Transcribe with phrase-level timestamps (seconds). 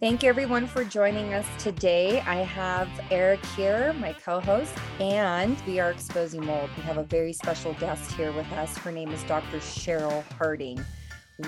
[0.00, 2.20] Thank you, everyone, for joining us today.
[2.20, 6.70] I have Eric here, my co host, and we are exposing mold.
[6.76, 8.78] We have a very special guest here with us.
[8.78, 9.56] Her name is Dr.
[9.56, 10.80] Cheryl Harding.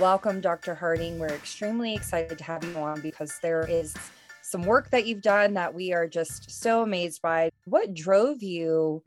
[0.00, 0.75] Welcome, Dr.
[0.75, 1.21] Harding.
[1.21, 3.95] We're extremely excited to have you on because there is
[4.43, 7.51] some work that you've done that we are just so amazed by.
[7.67, 9.05] What drove you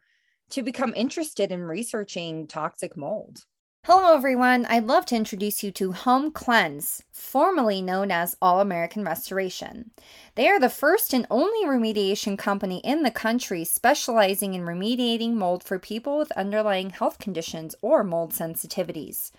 [0.52, 3.44] to become interested in researching toxic mold?
[3.86, 4.65] Hello, everyone.
[4.68, 9.91] I'd love to introduce you to HomeCleanse, formerly known as All American Restoration.
[10.36, 15.65] They are the first and only remediation company in the country specializing in remediating mold
[15.65, 19.32] for people with underlying health conditions or mold sensitivities.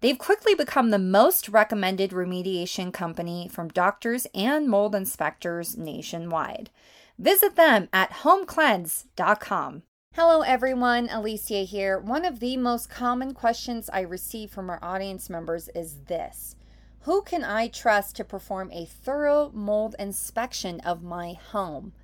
[0.00, 6.70] They've quickly become the most recommended remediation company from doctors and mold inspectors nationwide.
[7.18, 9.82] Visit them at homecleanse.com.
[10.14, 11.08] Hello, everyone.
[11.10, 11.98] Alicia here.
[11.98, 16.54] One of the most common questions I receive from our audience members is this
[17.04, 21.94] Who can I trust to perform a thorough mold inspection of my home?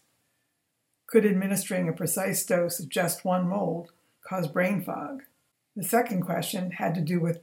[1.09, 3.91] Could administering a precise dose of just one mold
[4.23, 5.25] cause brain fog?
[5.79, 7.39] The second question had to do with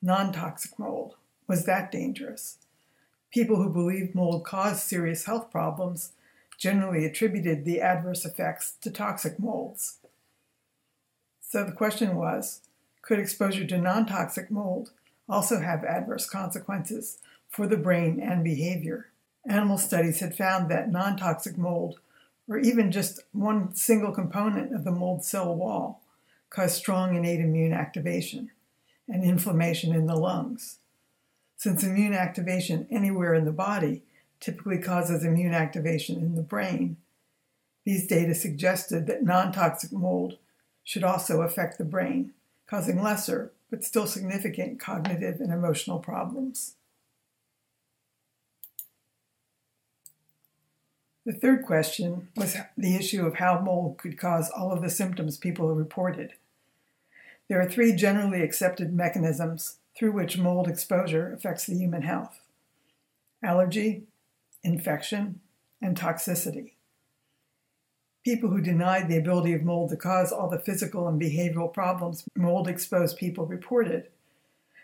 [0.00, 1.16] non toxic mold.
[1.48, 2.58] Was that dangerous?
[3.32, 6.12] People who believed mold caused serious health problems
[6.56, 9.96] generally attributed the adverse effects to toxic molds.
[11.40, 12.60] So the question was
[13.02, 14.92] could exposure to non toxic mold
[15.28, 17.18] also have adverse consequences
[17.48, 19.08] for the brain and behavior?
[19.44, 21.98] Animal studies had found that non toxic mold,
[22.48, 26.00] or even just one single component of the mold cell wall,
[26.50, 28.50] cause strong innate immune activation
[29.08, 30.78] and inflammation in the lungs.
[31.56, 34.02] Since immune activation anywhere in the body
[34.40, 36.96] typically causes immune activation in the brain,
[37.84, 40.38] these data suggested that non toxic mold
[40.84, 42.32] should also affect the brain,
[42.66, 46.74] causing lesser but still significant cognitive and emotional problems.
[51.24, 55.36] The third question was the issue of how mold could cause all of the symptoms
[55.36, 56.32] people reported.
[57.50, 62.38] There are three generally accepted mechanisms through which mold exposure affects the human health
[63.42, 64.04] allergy,
[64.62, 65.40] infection,
[65.82, 66.74] and toxicity.
[68.22, 72.22] People who denied the ability of mold to cause all the physical and behavioral problems
[72.36, 74.06] mold exposed people reported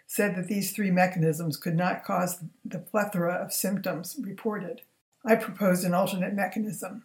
[0.09, 4.81] said that these three mechanisms could not cause the plethora of symptoms reported.
[5.25, 7.05] I proposed an alternate mechanism.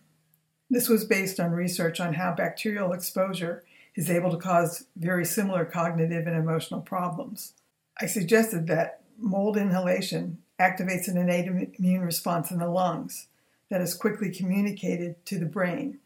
[0.72, 3.64] This was based on research on how bacterial exposure
[3.96, 7.54] is able to cause very similar cognitive and emotional problems.
[8.00, 13.28] I suggested that mold inhalation activates an innate immune response in the lungs
[13.70, 16.00] that is quickly communicated to the brain,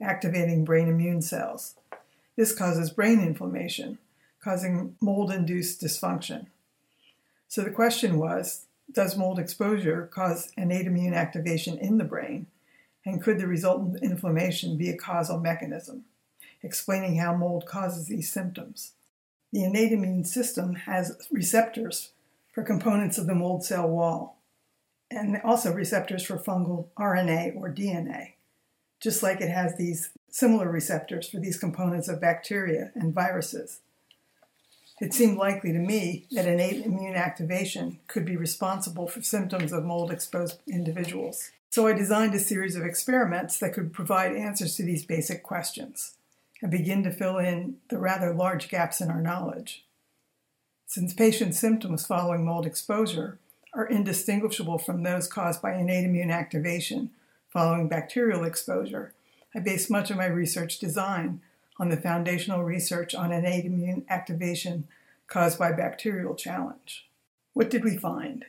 [0.00, 1.76] activating brain immune cells.
[2.36, 3.98] This causes brain inflammation,
[4.42, 6.46] causing mold induced dysfunction.
[7.48, 12.46] So the question was Does mold exposure cause innate immune activation in the brain?
[13.04, 16.04] And could the resultant inflammation be a causal mechanism?
[16.62, 18.92] Explaining how mold causes these symptoms.
[19.52, 22.12] The innate immune system has receptors
[22.52, 24.38] for components of the mold cell wall,
[25.10, 28.34] and also receptors for fungal RNA or DNA,
[29.00, 33.80] just like it has these similar receptors for these components of bacteria and viruses.
[35.00, 39.84] It seemed likely to me that innate immune activation could be responsible for symptoms of
[39.84, 41.50] mold exposed individuals.
[41.70, 46.16] So I designed a series of experiments that could provide answers to these basic questions
[46.62, 49.84] and begin to fill in the rather large gaps in our knowledge.
[50.86, 53.38] Since patient symptoms following mold exposure
[53.72, 57.10] are indistinguishable from those caused by innate immune activation
[57.48, 59.12] following bacterial exposure,
[59.54, 61.40] I based much of my research design
[61.78, 64.86] on the foundational research on innate immune activation
[65.26, 67.08] caused by bacterial challenge.
[67.52, 68.44] What did we find?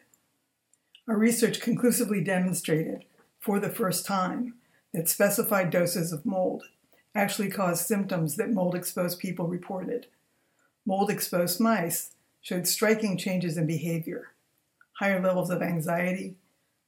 [1.08, 3.06] Our research conclusively demonstrated,
[3.40, 4.56] for the first time,
[4.94, 6.66] that specified doses of mold
[7.14, 10.08] actually caused symptoms that mold exposed people reported.
[10.86, 12.12] Mold exposed mice
[12.42, 14.32] showed striking changes in behavior,
[14.94, 16.36] higher levels of anxiety,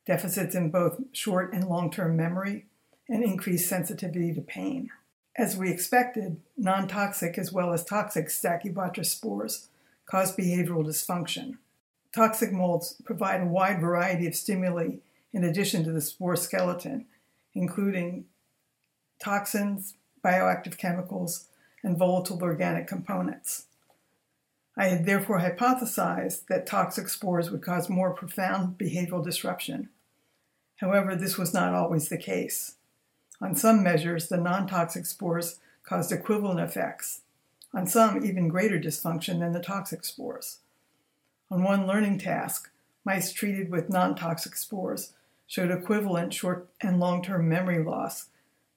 [0.05, 2.65] deficits in both short and long term memory,
[3.07, 4.89] and increased sensitivity to pain.
[5.35, 9.67] As we expected, non toxic as well as toxic Stachybotrys spores
[10.05, 11.57] cause behavioral dysfunction.
[12.13, 14.97] Toxic molds provide a wide variety of stimuli
[15.31, 17.05] in addition to the spore skeleton,
[17.55, 18.25] including
[19.19, 21.47] toxins, bioactive chemicals,
[21.83, 23.65] and volatile organic components.
[24.75, 29.89] I had therefore hypothesized that toxic spores would cause more profound behavioral disruption.
[30.77, 32.75] However, this was not always the case.
[33.39, 37.21] On some measures, the non toxic spores caused equivalent effects,
[37.73, 40.59] on some, even greater dysfunction than the toxic spores.
[41.51, 42.71] On one learning task,
[43.03, 45.13] mice treated with non toxic spores
[45.45, 48.29] showed equivalent short and long term memory loss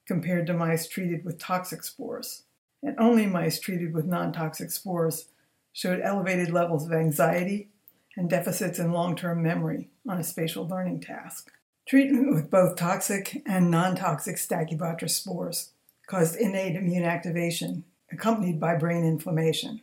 [0.07, 2.43] compared to mice treated with toxic spores.
[2.81, 5.25] And only mice treated with non toxic spores
[5.73, 7.69] showed elevated levels of anxiety
[8.15, 11.51] and deficits in long term memory on a spatial learning task.
[11.87, 15.71] Treatment with both toxic and non toxic Stachybotrys spores
[16.07, 19.81] caused innate immune activation accompanied by brain inflammation.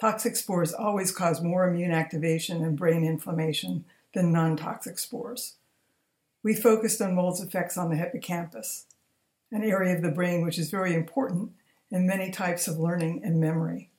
[0.00, 3.84] Toxic spores always cause more immune activation and brain inflammation
[4.14, 5.56] than non toxic spores.
[6.42, 8.86] We focused on mold's effects on the hippocampus,
[9.52, 11.52] an area of the brain which is very important
[11.90, 13.90] in many types of learning and memory.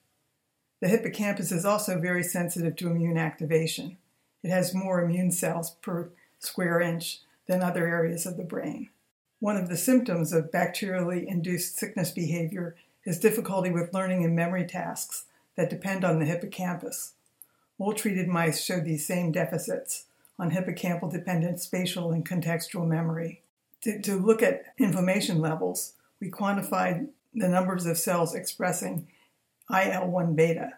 [0.82, 3.98] The hippocampus is also very sensitive to immune activation.
[4.44, 6.10] It has more immune cells per
[6.40, 8.90] square inch than other areas of the brain.
[9.40, 14.66] One of the symptoms of bacterially induced sickness behavior is difficulty with learning and memory
[14.66, 17.14] tasks that depend on the hippocampus.
[17.78, 20.06] Mold treated mice showed these same deficits
[20.40, 23.43] on hippocampal dependent spatial and contextual memory.
[23.84, 29.08] To, to look at inflammation levels, we quantified the numbers of cells expressing
[29.70, 30.74] IL 1 beta.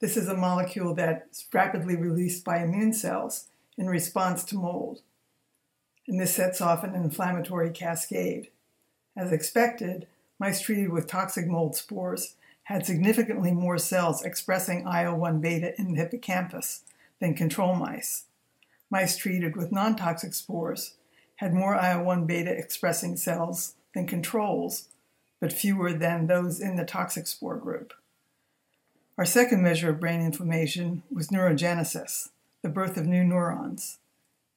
[0.00, 5.02] This is a molecule that's rapidly released by immune cells in response to mold,
[6.08, 8.48] and this sets off an inflammatory cascade.
[9.16, 10.08] As expected,
[10.38, 15.92] mice treated with toxic mold spores had significantly more cells expressing IL 1 beta in
[15.92, 16.82] the hippocampus
[17.20, 18.24] than control mice.
[18.90, 20.94] Mice treated with non toxic spores
[21.40, 24.88] had more IL 1 beta expressing cells than controls,
[25.40, 27.94] but fewer than those in the toxic spore group.
[29.16, 32.28] Our second measure of brain inflammation was neurogenesis,
[32.60, 33.96] the birth of new neurons.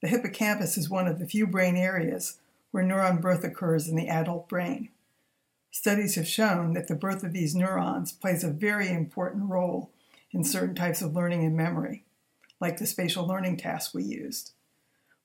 [0.01, 2.39] The hippocampus is one of the few brain areas
[2.71, 4.89] where neuron birth occurs in the adult brain.
[5.71, 9.89] Studies have shown that the birth of these neurons plays a very important role
[10.33, 12.03] in certain types of learning and memory,
[12.59, 14.51] like the spatial learning task we used.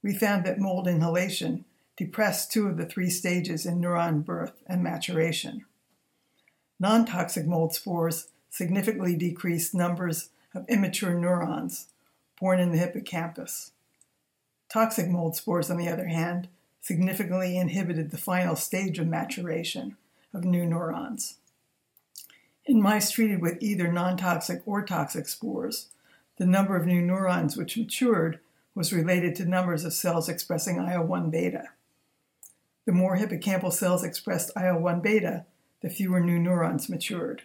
[0.03, 1.65] We found that mold inhalation
[1.97, 5.65] depressed two of the three stages in neuron birth and maturation.
[6.79, 11.89] Non toxic mold spores significantly decreased numbers of immature neurons
[12.39, 13.73] born in the hippocampus.
[14.69, 16.49] Toxic mold spores, on the other hand,
[16.81, 19.97] significantly inhibited the final stage of maturation
[20.33, 21.37] of new neurons.
[22.65, 25.89] In mice treated with either non toxic or toxic spores,
[26.37, 28.41] the number of new neurons which matured
[28.79, 31.65] was related to numbers of cells expressing IL 1 beta.
[32.87, 35.47] The more hippocampal cells expressed IL 1 beta,
[35.83, 37.43] the fewer new neurons matured.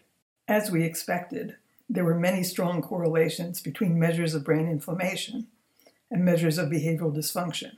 [0.48, 1.56] As we expected,
[1.90, 5.48] there were many strong correlations between measures of brain inflammation
[6.12, 7.78] and measures of behavioral dysfunction.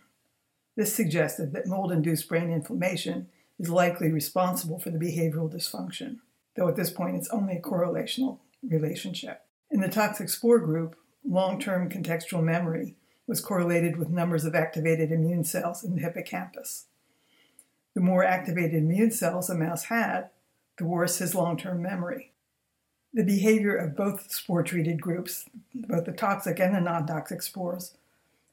[0.75, 6.17] This suggested that mold induced brain inflammation is likely responsible for the behavioral dysfunction,
[6.57, 9.45] though at this point it's only a correlational relationship.
[9.71, 12.97] In the toxic spore group, long term contextual memory
[13.27, 16.85] was correlated with numbers of activated immune cells in the hippocampus.
[17.93, 20.29] The more activated immune cells a mouse had,
[20.77, 22.31] the worse his long term memory.
[23.13, 27.95] The behavior of both spore treated groups, both the toxic and the non toxic spores,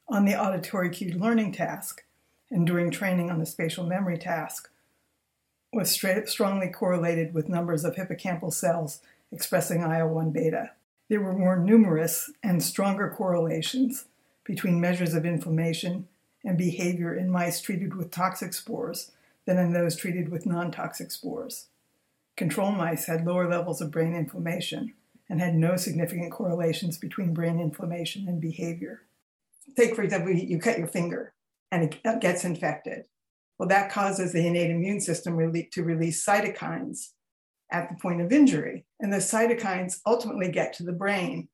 [0.07, 2.03] on the auditory cued learning task
[2.49, 4.69] and during training on the spatial memory task
[5.73, 5.91] was
[6.25, 9.01] strongly correlated with numbers of hippocampal cells
[9.31, 10.71] expressing IL 1 beta.
[11.09, 14.05] There were more numerous and stronger correlations
[14.45, 16.07] between measures of inflammation
[16.43, 19.11] and behavior in mice treated with toxic spores
[19.45, 21.67] than in those treated with non toxic spores.
[22.35, 24.93] Control mice had lower levels of brain inflammation
[25.29, 29.03] and had no significant correlations between brain inflammation and behavior.
[29.77, 31.33] Take, for example, you cut your finger
[31.71, 33.05] and it gets infected.
[33.57, 37.09] Well, that causes the innate immune system to release cytokines
[37.71, 38.85] at the point of injury.
[38.99, 41.49] And the cytokines ultimately get to the brain,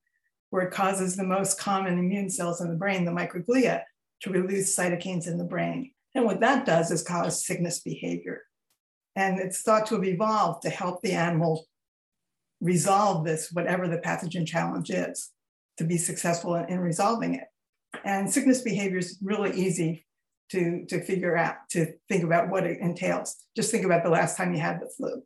[0.49, 3.83] where it causes the most common immune cells in the brain, the microglia,
[4.21, 5.91] to release cytokines in the brain.
[6.15, 8.41] And what that does is cause sickness behavior.
[9.15, 11.65] And it's thought to have evolved to help the animal
[12.61, 15.31] resolve this, whatever the pathogen challenge is,
[15.77, 17.45] to be successful in, in resolving it.
[18.03, 20.05] And sickness behavior is really easy
[20.51, 23.35] to, to figure out, to think about what it entails.
[23.55, 25.23] Just think about the last time you had the flu.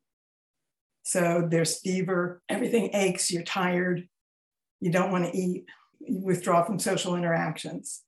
[1.03, 4.08] So there's fever, everything aches, you're tired,
[4.84, 5.66] you don't want to eat,
[6.02, 8.02] you withdraw from social interactions.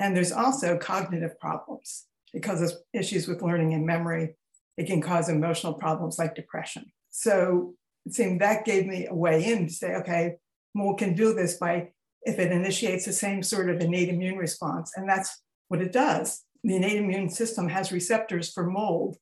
[0.00, 4.34] And there's also cognitive problems because of issues with learning and memory.
[4.76, 6.86] It can cause emotional problems like depression.
[7.10, 7.74] So
[8.04, 10.36] it seemed that gave me a way in to say, okay,
[10.74, 11.90] mold can do this by
[12.22, 14.90] if it initiates the same sort of innate immune response.
[14.96, 16.42] And that's what it does.
[16.64, 19.18] The innate immune system has receptors for mold,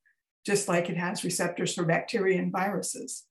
[0.46, 3.24] just like it has receptors for bacteria and viruses.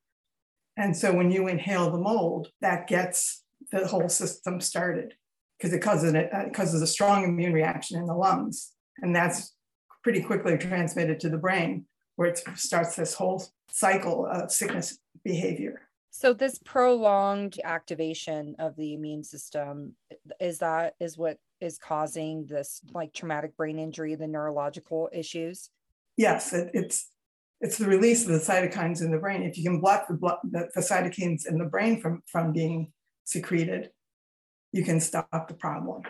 [0.77, 5.13] And so when you inhale the mold, that gets the whole system started
[5.57, 8.71] because it causes, it uh, causes a strong immune reaction in the lungs.
[9.01, 9.55] And that's
[10.03, 15.81] pretty quickly transmitted to the brain, where it starts this whole cycle of sickness behavior.
[16.11, 19.95] So this prolonged activation of the immune system
[20.39, 25.69] is that is what is causing this like traumatic brain injury, the neurological issues?
[26.15, 27.09] Yes, it, it's
[27.63, 29.41] it's the release of the cytokines in the brain.
[29.41, 32.91] If you can block the, blood, the, the cytokines in the brain from from being
[33.23, 33.89] secreted,
[34.73, 36.03] you can stop the problem.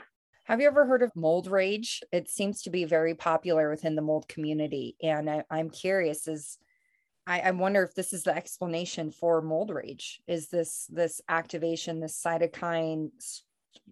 [0.45, 2.01] Have you ever heard of mold rage?
[2.11, 4.97] It seems to be very popular within the mold community.
[5.01, 6.57] And I, am curious, is
[7.25, 10.21] I, I, wonder if this is the explanation for mold rage.
[10.27, 13.11] Is this this activation, this cytokine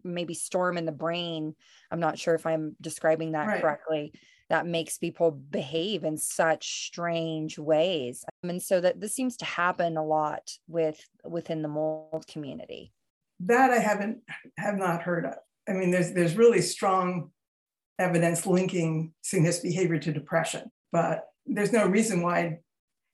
[0.04, 1.54] maybe storm in the brain?
[1.92, 3.62] I'm not sure if I'm describing that right.
[3.62, 4.14] correctly.
[4.52, 8.26] That makes people behave in such strange ways.
[8.44, 12.92] And so that this seems to happen a lot with within the mold community.
[13.40, 14.18] That I haven't
[14.58, 15.36] have not heard of.
[15.70, 17.32] I mean, there's there's really strong
[17.98, 22.60] evidence linking sickness behavior to depression, but there's no reason why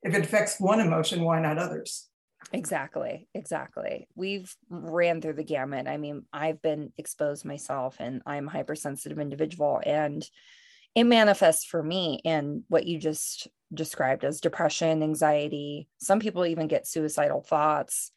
[0.01, 2.09] if it affects one emotion, why not others?
[2.51, 4.07] Exactly, exactly.
[4.15, 5.87] We've ran through the gamut.
[5.87, 10.27] I mean, I've been exposed myself and I'm a hypersensitive individual and
[10.97, 15.87] it manifests for me in what you just described as depression, anxiety.
[15.99, 18.11] Some people even get suicidal thoughts.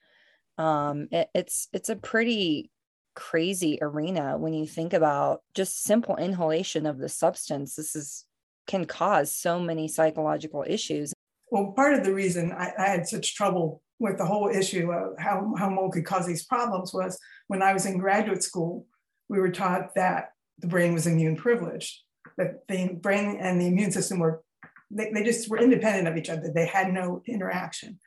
[0.56, 2.70] Um, it, it's it's a pretty
[3.14, 7.75] crazy arena when you think about just simple inhalation of the substance.
[7.75, 8.25] This is
[8.66, 11.12] can cause so many psychological issues.
[11.50, 15.18] Well part of the reason I, I, had such trouble with the whole issue of
[15.18, 17.18] how, how mold could cause these problems was
[17.49, 18.87] when i was in graduate school
[19.28, 22.00] we were taught that the brain was immune privileged
[22.40, 24.42] the brain and the immune system were
[24.90, 27.99] they, they just were independent of each other they had no interaction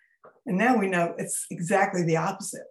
[0.46, 2.68] and now we know it's exactly the opposite.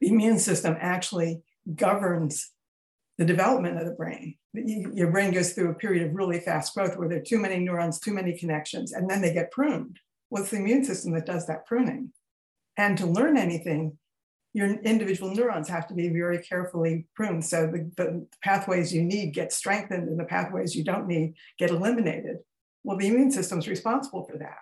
[0.00, 1.42] The immune system actually
[1.74, 2.50] governs
[3.18, 4.36] the development of the brain.
[4.52, 7.58] Your brain goes through a period of really fast growth where there are too many
[7.58, 9.98] neurons, too many connections, and then they get pruned.
[10.28, 12.12] Well, it's the immune system that does that pruning.
[12.76, 13.98] And to learn anything,
[14.56, 17.44] your individual neurons have to be very carefully pruned.
[17.44, 21.68] So the, the pathways you need get strengthened and the pathways you don't need get
[21.68, 22.38] eliminated.
[22.82, 24.56] Well, the immune system is responsible for that.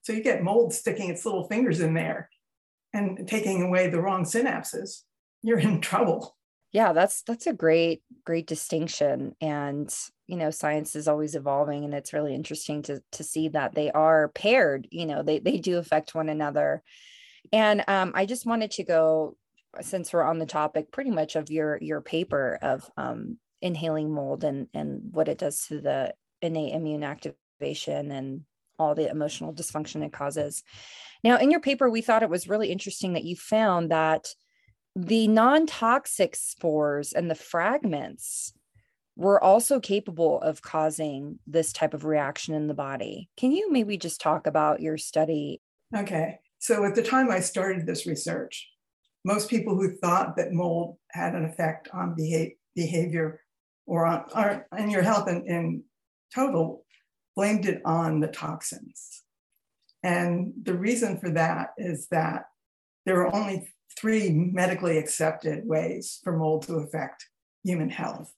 [0.00, 2.30] So you get mold sticking its little fingers in there
[2.94, 5.02] and taking away the wrong synapses,
[5.42, 6.34] you're in trouble.
[6.72, 9.94] Yeah, that's that's a great great distinction and
[10.26, 13.90] you know science is always evolving and it's really interesting to to see that they
[13.90, 16.82] are paired, you know, they they do affect one another.
[17.52, 19.36] And um, I just wanted to go
[19.80, 24.44] since we're on the topic pretty much of your your paper of um, inhaling mold
[24.44, 28.42] and and what it does to the innate immune activation and
[28.78, 30.62] all the emotional dysfunction it causes.
[31.24, 34.28] Now, in your paper, we thought it was really interesting that you found that
[34.94, 38.52] the non toxic spores and the fragments
[39.16, 43.30] were also capable of causing this type of reaction in the body.
[43.36, 45.60] Can you maybe just talk about your study?
[45.94, 46.38] Okay.
[46.58, 48.68] So, at the time I started this research,
[49.24, 52.16] most people who thought that mold had an effect on
[52.74, 53.40] behavior
[53.86, 55.82] or on, or on your health in, in
[56.34, 56.84] total
[57.34, 59.22] blamed it on the toxins.
[60.02, 62.44] And the reason for that is that
[63.04, 67.26] there are only three medically accepted ways for mold to affect
[67.64, 68.32] human health.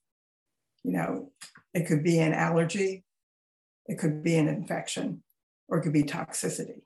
[0.83, 1.31] You know,
[1.73, 3.03] it could be an allergy,
[3.85, 5.23] it could be an infection,
[5.67, 6.81] or it could be toxicity.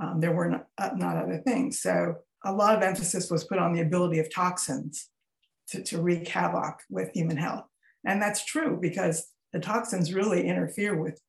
[0.00, 1.80] Um, there were not, uh, not, other things.
[1.80, 5.08] So a lot of emphasis was put on the ability of toxins
[5.68, 7.64] to, to wreak havoc with human health.
[8.04, 11.20] And that's true because the toxins really interfere with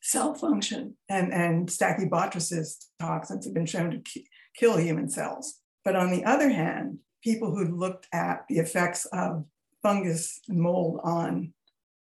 [0.00, 0.96] cell function.
[1.08, 4.26] And, and Stachybotrys toxins have been shown to ki-
[4.56, 5.60] kill human cells.
[5.84, 9.44] But on the other hand, people who looked at the effects of
[9.82, 11.52] fungus and mold on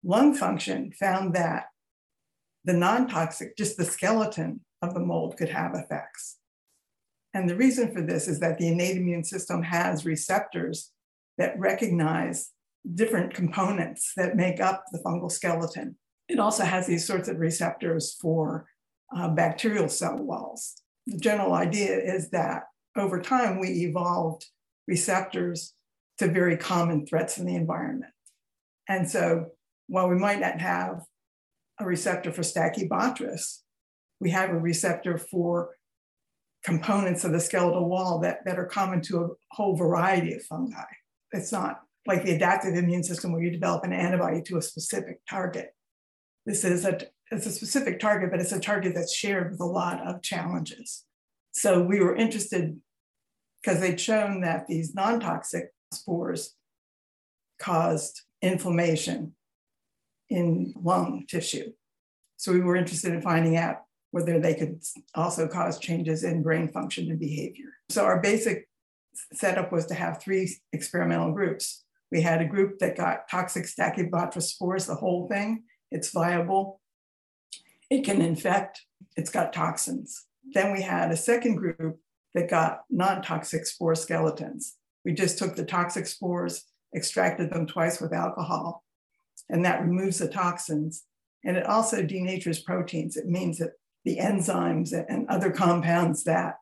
[0.05, 1.67] lung function found that
[2.65, 6.39] the non toxic, just the skeleton of the mold, could have effects.
[7.35, 10.93] And the reason for this is that the innate immune system has receptors
[11.37, 12.51] that recognize
[12.95, 15.97] different components that make up the fungal skeleton.
[16.29, 18.67] It also has these sorts of receptors for
[19.15, 20.83] uh, bacterial cell walls.
[21.07, 22.65] The general idea is that
[22.97, 24.47] over time we evolved
[24.87, 25.75] receptors
[26.19, 28.13] to very common threats in the environment.
[28.89, 29.53] And so
[29.87, 31.03] while we might not have
[31.79, 33.59] a receptor for Stachybotrys,
[34.21, 35.71] we have a receptor for
[36.65, 40.83] components of the skeletal wall that, that are common to a whole variety of fungi.
[41.33, 45.21] It's not like the adaptive immune system where you develop an antibody to a specific
[45.29, 45.75] target.
[46.47, 46.99] This is a,
[47.31, 51.05] it's a specific target, but it's a target that's shared with a lot of challenges.
[51.53, 52.81] So we were interested
[53.63, 56.55] because they'd shown that these non toxic spores
[57.61, 59.35] caused inflammation
[60.31, 61.73] in lung tissue.
[62.37, 63.79] So we were interested in finding out
[64.11, 64.83] whether they could
[65.15, 67.67] also cause changes in brain function and behavior.
[67.91, 68.69] So our basic
[69.33, 71.85] setup was to have three experimental groups.
[72.11, 75.65] We had a group that got toxic Stachybotrys spores, the whole thing.
[75.91, 76.81] It's viable.
[77.91, 78.83] It can infect.
[79.17, 80.27] It's got toxins.
[80.53, 81.99] Then we had a second group
[82.35, 84.77] that got non-toxic spore skeletons.
[85.05, 88.85] We just took the toxic spores, extracted them twice with alcohol,
[89.49, 91.05] and that removes the toxins.
[91.45, 93.17] And it also denatures proteins.
[93.17, 93.73] It means that
[94.09, 96.55] the enzymes and other compounds that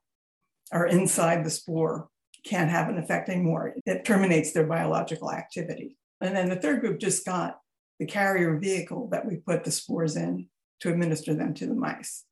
[0.73, 2.09] are inside the spore
[2.45, 3.75] can't have an effect anymore.
[3.87, 5.97] It terminates their biological activity.
[6.21, 7.61] And then the third group just got
[8.01, 10.49] the carrier vehicle that we put the spores in
[10.81, 12.25] to administer them to the mice.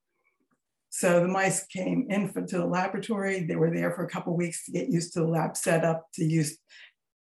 [0.91, 3.45] So the mice came in to the laboratory.
[3.45, 6.25] They were there for a couple weeks to get used to the lab setup, to
[6.25, 6.59] use,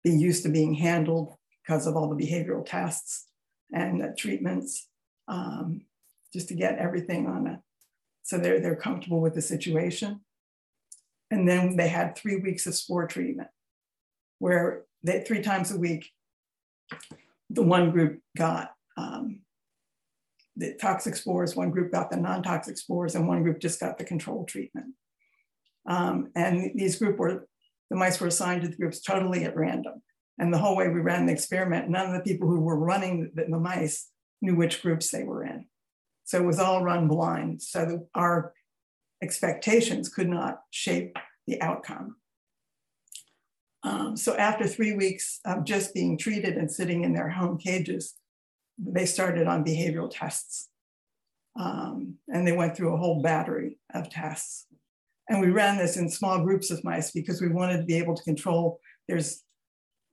[0.04, 3.28] be used to being handled because of all the behavioral tests
[3.72, 4.90] and uh, treatments,
[5.28, 5.82] um,
[6.34, 7.62] just to get everything on a,
[8.24, 10.22] so they're, they're comfortable with the situation.
[11.30, 13.50] And then they had three weeks of spore treatment
[14.40, 16.10] where they, three times a week,
[17.50, 19.42] the one group got um,
[20.56, 24.04] the toxic spores, one group got the non-toxic spores, and one group just got the
[24.04, 24.94] control treatment.
[25.88, 27.48] Um, and these group were,
[27.90, 30.02] the mice were assigned to the groups totally at random.
[30.40, 33.32] And the whole way we ran the experiment, none of the people who were running
[33.36, 34.10] the, the mice
[34.42, 35.66] knew which groups they were in.
[36.24, 37.62] So it was all run blind.
[37.62, 38.54] So our
[39.22, 42.18] expectations could not shape the outcome.
[43.84, 48.16] Um, so after three weeks of just being treated and sitting in their home cages,
[48.78, 50.70] they started on behavioral tests.
[51.60, 54.66] Um, and they went through a whole battery of tests.
[55.30, 58.16] And we ran this in small groups of mice because we wanted to be able
[58.16, 59.44] to control, there's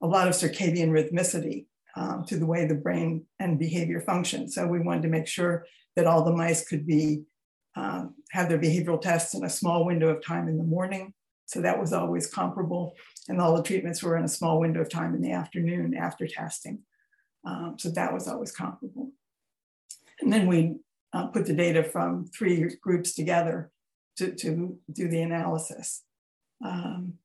[0.01, 4.47] a lot of circadian rhythmicity um, to the way the brain and behavior function.
[4.47, 7.23] So we wanted to make sure that all the mice could be
[7.75, 11.13] um, have their behavioral tests in a small window of time in the morning.
[11.45, 12.93] So that was always comparable.
[13.27, 16.27] And all the treatments were in a small window of time in the afternoon after
[16.27, 16.79] testing.
[17.45, 19.11] Um, so that was always comparable.
[20.21, 20.77] And then we
[21.13, 23.71] uh, put the data from three groups together
[24.17, 26.03] to, to do the analysis.
[26.63, 27.15] Um,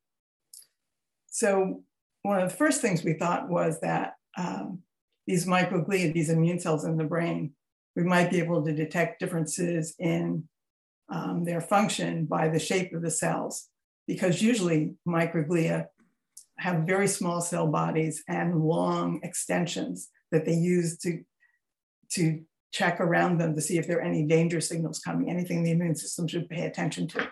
[1.26, 1.82] so
[2.22, 4.80] one of the first things we thought was that um,
[5.26, 7.52] these microglia, these immune cells in the brain,
[7.96, 10.44] we might be able to detect differences in
[11.08, 13.68] um, their function by the shape of the cells,
[14.06, 15.86] because usually microglia
[16.58, 21.22] have very small cell bodies and long extensions that they use to,
[22.10, 25.70] to check around them to see if there are any danger signals coming, anything the
[25.70, 27.26] immune system should pay attention to.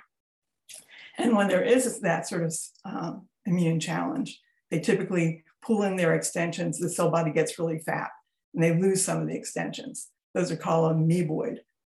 [1.18, 6.14] And when there is that sort of um, immune challenge, they typically pull in their
[6.14, 8.10] extensions, the cell body gets really fat
[8.52, 10.08] and they lose some of the extensions.
[10.34, 11.58] Those are called amoeboid.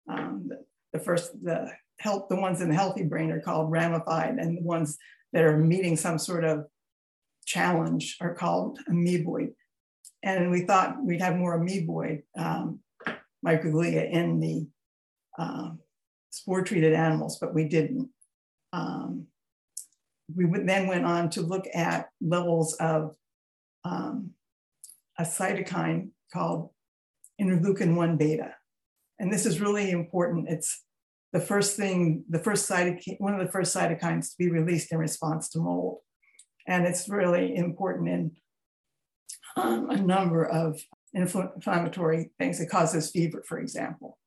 [0.08, 1.70] Um, the, the, first, the
[2.00, 4.98] help, the ones in the healthy brain are called ramified, and the ones
[5.32, 6.66] that are meeting some sort of
[7.46, 9.52] challenge are called amoeboid.
[10.22, 12.80] And we thought we'd have more amoeboid um,
[13.44, 14.66] microglia in the
[15.38, 15.80] um,
[16.30, 18.08] spore treated animals, but we didn't.
[18.72, 19.26] Um,
[20.34, 23.14] we then went on to look at levels of
[23.84, 24.30] um,
[25.18, 26.70] a cytokine called
[27.40, 28.54] interleukin 1 beta.
[29.18, 30.48] And this is really important.
[30.48, 30.82] It's
[31.32, 34.98] the first thing, the first cytokine, one of the first cytokines to be released in
[34.98, 35.98] response to mold.
[36.66, 38.30] And it's really important in
[39.56, 40.80] um, a number of
[41.12, 42.60] inflammatory things.
[42.60, 44.18] It causes fever, for example.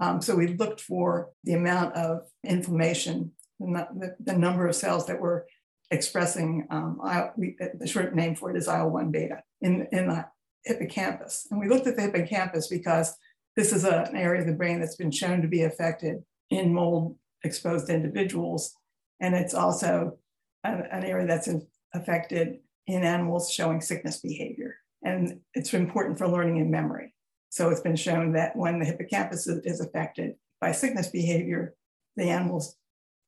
[0.00, 5.20] Um, so we looked for the amount of inflammation, the, the number of cells that
[5.20, 5.46] were
[5.90, 10.24] expressing, um, I, we, the short name for it is IL-1 beta in, in the
[10.64, 11.46] hippocampus.
[11.50, 13.16] And we looked at the hippocampus because
[13.56, 16.74] this is a, an area of the brain that's been shown to be affected in
[16.74, 18.74] mold exposed individuals.
[19.20, 20.18] And it's also
[20.64, 24.76] an, an area that's in, affected in animals showing sickness behavior.
[25.02, 27.14] And it's important for learning and memory.
[27.48, 31.74] So it's been shown that when the hippocampus is affected by sickness behavior,
[32.16, 32.76] the animals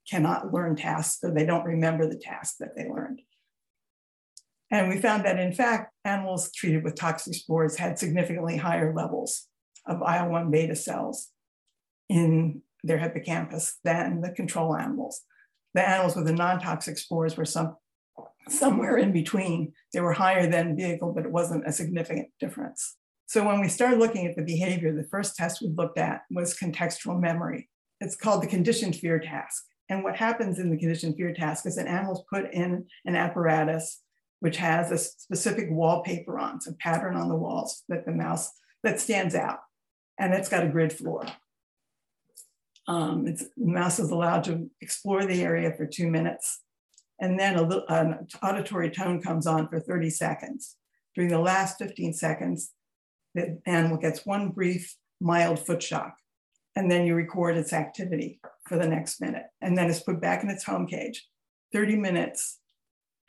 [0.09, 3.21] cannot learn tasks or they don't remember the tasks that they learned.
[4.73, 9.47] And we found that in fact, animals treated with toxic spores had significantly higher levels
[9.87, 11.29] of IL-1 beta cells
[12.09, 15.21] in their hippocampus than the control animals.
[15.75, 17.77] The animals with the non-toxic spores were some,
[18.49, 19.75] somewhere in between.
[19.93, 22.97] They were higher than vehicle, but it wasn't a significant difference.
[23.27, 26.59] So when we started looking at the behavior, the first test we looked at was
[26.59, 27.69] contextual memory.
[28.01, 29.65] It's called the conditioned fear task.
[29.91, 34.03] And what happens in the conditioned fear task is that animals put in an apparatus
[34.43, 38.51] which has a specific wallpaper on, it's a pattern on the walls that the mouse
[38.83, 39.61] that stands out,
[40.19, 41.25] and it's got a grid floor.
[42.89, 46.61] Um, the mouse is allowed to explore the area for two minutes,
[47.21, 50.75] and then a little, an auditory tone comes on for 30 seconds.
[51.15, 52.73] During the last 15 seconds,
[53.37, 56.17] the animal gets one brief, mild foot shock.
[56.75, 59.45] And then you record its activity for the next minute.
[59.61, 61.29] And then it's put back in its home cage.
[61.73, 62.59] 30 minutes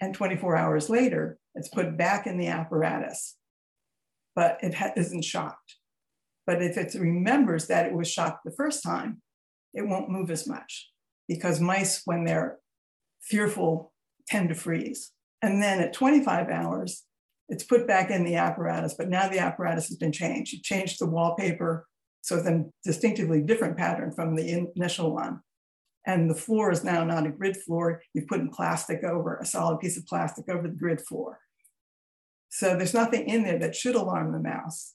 [0.03, 3.37] and 24 hours later, it's put back in the apparatus,
[4.35, 5.75] but it ha- isn't shocked.
[6.45, 9.21] But if it remembers that it was shocked the first time,
[9.73, 10.89] it won't move as much
[11.27, 12.57] because mice, when they're
[13.21, 13.93] fearful,
[14.27, 15.11] tend to freeze.
[15.41, 17.03] And then at 25 hours,
[17.47, 20.51] it's put back in the apparatus, but now the apparatus has been changed.
[20.51, 21.85] You changed the wallpaper,
[22.21, 25.41] so it's a distinctively different pattern from the initial one.
[26.05, 28.01] And the floor is now not a grid floor.
[28.13, 31.39] You've put in plastic over, a solid piece of plastic over the grid floor.
[32.49, 34.93] So there's nothing in there that should alarm the mouse.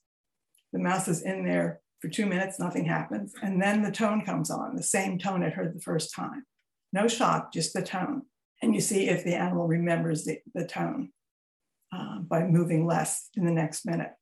[0.72, 3.34] The mouse is in there for two minutes, nothing happens.
[3.42, 6.44] And then the tone comes on, the same tone it heard the first time.
[6.92, 8.22] No shock, just the tone.
[8.62, 11.10] And you see if the animal remembers the, the tone
[11.92, 14.12] uh, by moving less in the next minute.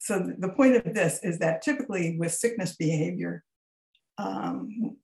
[0.00, 3.44] So the point of this is that typically with sickness behavior,
[4.16, 4.96] um,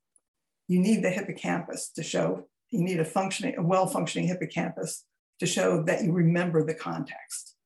[0.69, 5.05] you need the hippocampus to show, you need a functioning, a well-functioning hippocampus
[5.41, 7.57] to show that you remember the context.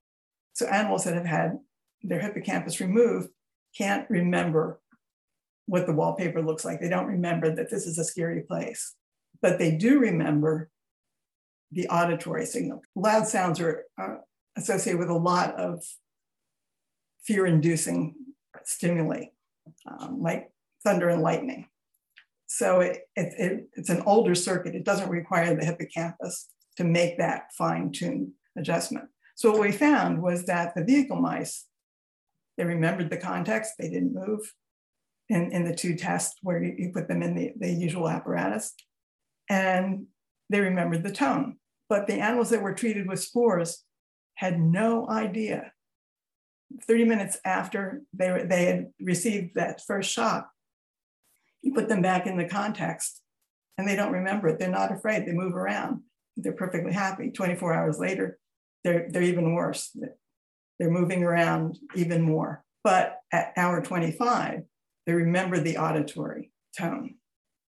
[0.54, 1.58] So animals that have had
[2.02, 3.28] their hippocampus removed
[3.76, 4.80] can't remember
[5.66, 6.80] what the wallpaper looks like.
[6.80, 8.94] They don't remember that this is a scary place,
[9.42, 10.70] but they do remember
[11.70, 12.82] the auditory signal.
[12.96, 13.84] Loud sounds are
[14.56, 15.84] associated with a lot of
[17.22, 18.14] fear inducing
[18.64, 19.26] stimuli,
[19.87, 20.50] um, like
[20.82, 21.68] thunder and lightning.
[22.48, 24.74] So it, it, it, it's an older circuit.
[24.74, 29.06] It doesn't require the hippocampus to make that fine tuned adjustment.
[29.37, 31.66] So what we found was that the vehicle mice,
[32.56, 34.52] they remembered the context, they didn't move
[35.28, 38.74] in, in the two tests where you, you put them in the, the usual apparatus.
[39.50, 40.06] And
[40.50, 41.58] they remembered the tone.
[41.88, 43.84] But the animals that were treated with spores
[44.34, 45.72] had no idea.
[46.87, 50.48] 30 minutes after they, were, they had received that first shot,
[51.62, 53.22] you put them back in the context
[53.76, 54.58] and they don't remember it.
[54.58, 55.26] They're not afraid.
[55.26, 56.02] They move around.
[56.36, 57.30] They're perfectly happy.
[57.30, 58.38] 24 hours later,
[58.84, 59.96] they're, they're even worse.
[60.78, 62.64] They're moving around even more.
[62.84, 64.62] But at hour 25,
[65.06, 67.14] they remember the auditory tone.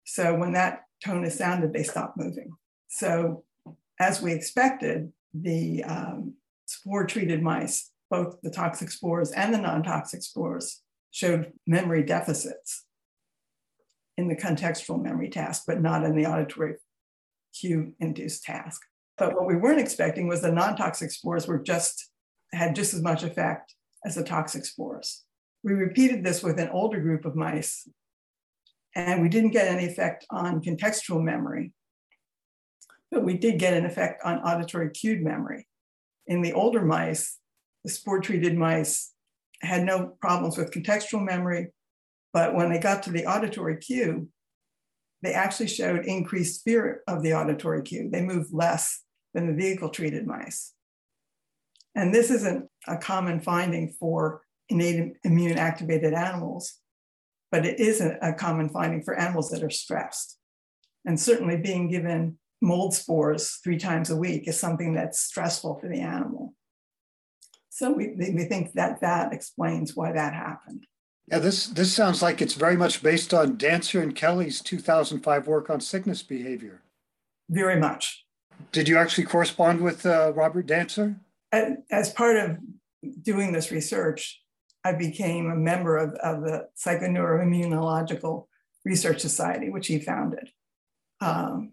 [0.04, 2.52] So when that tone is sounded, they stop moving.
[2.88, 3.44] So
[3.98, 6.34] as we expected, the um,
[6.66, 12.84] spore treated mice, both the toxic spores and the non toxic spores, showed memory deficits
[14.16, 16.74] in the contextual memory task, but not in the auditory
[17.58, 18.80] cue induced task.
[19.18, 22.10] But what we weren't expecting was the non toxic spores were just
[22.52, 25.24] had just as much effect as the toxic spores.
[25.62, 27.86] We repeated this with an older group of mice,
[28.94, 31.72] and we didn't get any effect on contextual memory,
[33.10, 35.66] but we did get an effect on auditory cued memory.
[36.26, 37.38] In the older mice,
[37.84, 39.12] the spore treated mice
[39.62, 41.68] had no problems with contextual memory,
[42.32, 44.28] but when they got to the auditory cue,
[45.22, 48.08] they actually showed increased fear of the auditory cue.
[48.10, 49.02] They moved less
[49.34, 50.72] than the vehicle treated mice.
[51.94, 56.74] And this isn't a common finding for innate immune activated animals,
[57.50, 60.38] but it is a, common finding for animals that are stressed.
[61.04, 65.88] And certainly being given mold spores three times a week is something that's stressful for
[65.88, 66.54] the animal.
[67.70, 70.86] So we, we think that that explains why that happened.
[71.30, 75.70] Yeah, this this sounds like it's very much based on Dantzer and Kelley's 2005 work
[75.70, 76.82] on sickness behavior.
[77.48, 78.24] Very much.
[78.72, 81.16] Did you actually correspond with uh, Robert Dantzer?
[81.52, 82.58] As part of
[83.22, 84.42] doing this research,
[84.84, 88.46] I became a member of, of the Psychoneuroimmunological
[88.84, 90.50] Research Society, which he founded.
[91.20, 91.72] Um,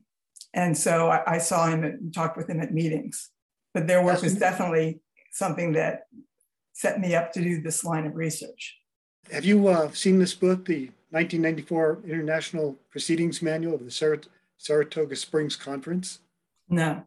[0.53, 3.29] and so I, I, saw him and talked with him at meetings.
[3.73, 4.99] But their work was definitely
[5.31, 6.07] something that
[6.73, 8.76] set me up to do this line of research.
[9.31, 15.17] Have you uh, seen this book, the 1994 International Proceedings Manual of the Sarat- Saratoga
[15.17, 16.19] Springs Conference?
[16.69, 17.05] No.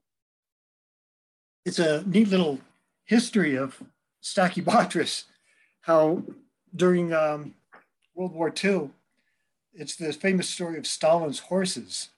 [1.64, 2.60] It's a neat little
[3.04, 3.82] history of
[4.22, 5.24] Stachybotrys,
[5.82, 6.22] how
[6.76, 7.54] during um,
[8.14, 8.90] World War II,
[9.72, 12.10] it's the famous story of Stalin's horses,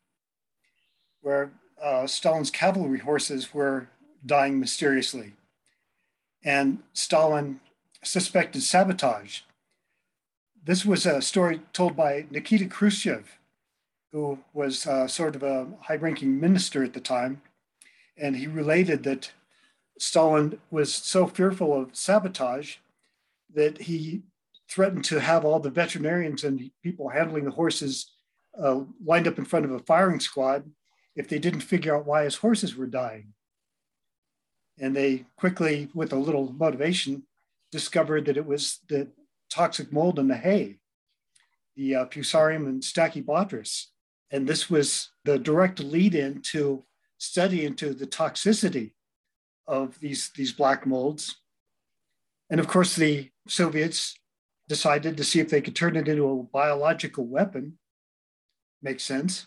[1.20, 3.86] where uh, Stalin's cavalry horses were
[4.26, 5.34] dying mysteriously.
[6.44, 7.60] And Stalin
[8.02, 9.42] suspected sabotage
[10.64, 13.38] this was a story told by Nikita Khrushchev,
[14.12, 17.42] who was uh, sort of a high ranking minister at the time.
[18.16, 19.32] And he related that
[19.98, 22.76] Stalin was so fearful of sabotage
[23.54, 24.22] that he
[24.68, 28.12] threatened to have all the veterinarians and people handling the horses
[28.58, 30.64] uh, lined up in front of a firing squad
[31.16, 33.32] if they didn't figure out why his horses were dying.
[34.78, 37.24] And they quickly, with a little motivation,
[37.70, 39.08] discovered that it was that
[39.52, 40.78] toxic mold in the hay,
[41.76, 43.86] the uh, Fusarium and Stachybotrys.
[44.30, 46.84] And this was the direct lead in to
[47.18, 48.92] study into the toxicity
[49.66, 51.36] of these, these black molds.
[52.50, 54.18] And of course, the Soviets
[54.68, 57.78] decided to see if they could turn it into a biological weapon.
[58.80, 59.46] Makes sense.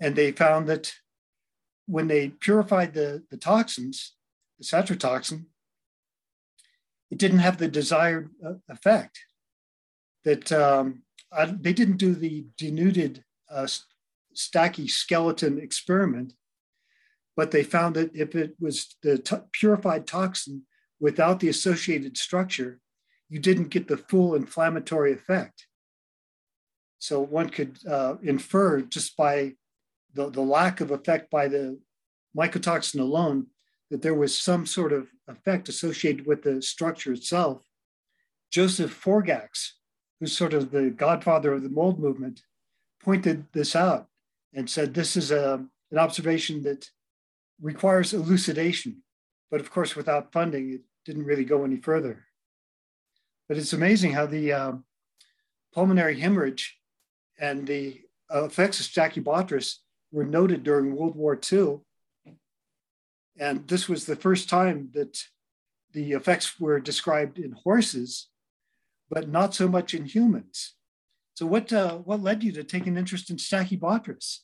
[0.00, 0.94] And they found that
[1.86, 4.14] when they purified the, the toxins,
[4.58, 5.44] the satrotoxin,
[7.10, 9.18] it didn't have the desired uh, effect.
[10.24, 13.66] That um, I, they didn't do the denuded uh,
[14.34, 16.32] stacky skeleton experiment,
[17.36, 20.62] but they found that if it was the t- purified toxin
[21.00, 22.80] without the associated structure,
[23.28, 25.66] you didn't get the full inflammatory effect.
[26.98, 29.54] So one could uh, infer just by
[30.14, 31.78] the, the lack of effect by the
[32.36, 33.48] mycotoxin alone
[33.90, 37.62] that there was some sort of effect associated with the structure itself.
[38.50, 39.70] Joseph Forgacs,
[40.20, 42.42] who's sort of the godfather of the mold movement,
[43.02, 44.06] pointed this out
[44.54, 46.88] and said this is a, an observation that
[47.60, 49.02] requires elucidation.
[49.50, 52.24] But of course, without funding, it didn't really go any further.
[53.48, 54.72] But it's amazing how the uh,
[55.74, 56.78] pulmonary hemorrhage
[57.38, 59.76] and the effects of Stachybotrys
[60.12, 61.80] were noted during World War II
[63.38, 65.22] and this was the first time that
[65.92, 68.28] the effects were described in horses,
[69.10, 70.74] but not so much in humans.
[71.34, 74.38] So what, uh, what led you to take an interest in Stachybotrys?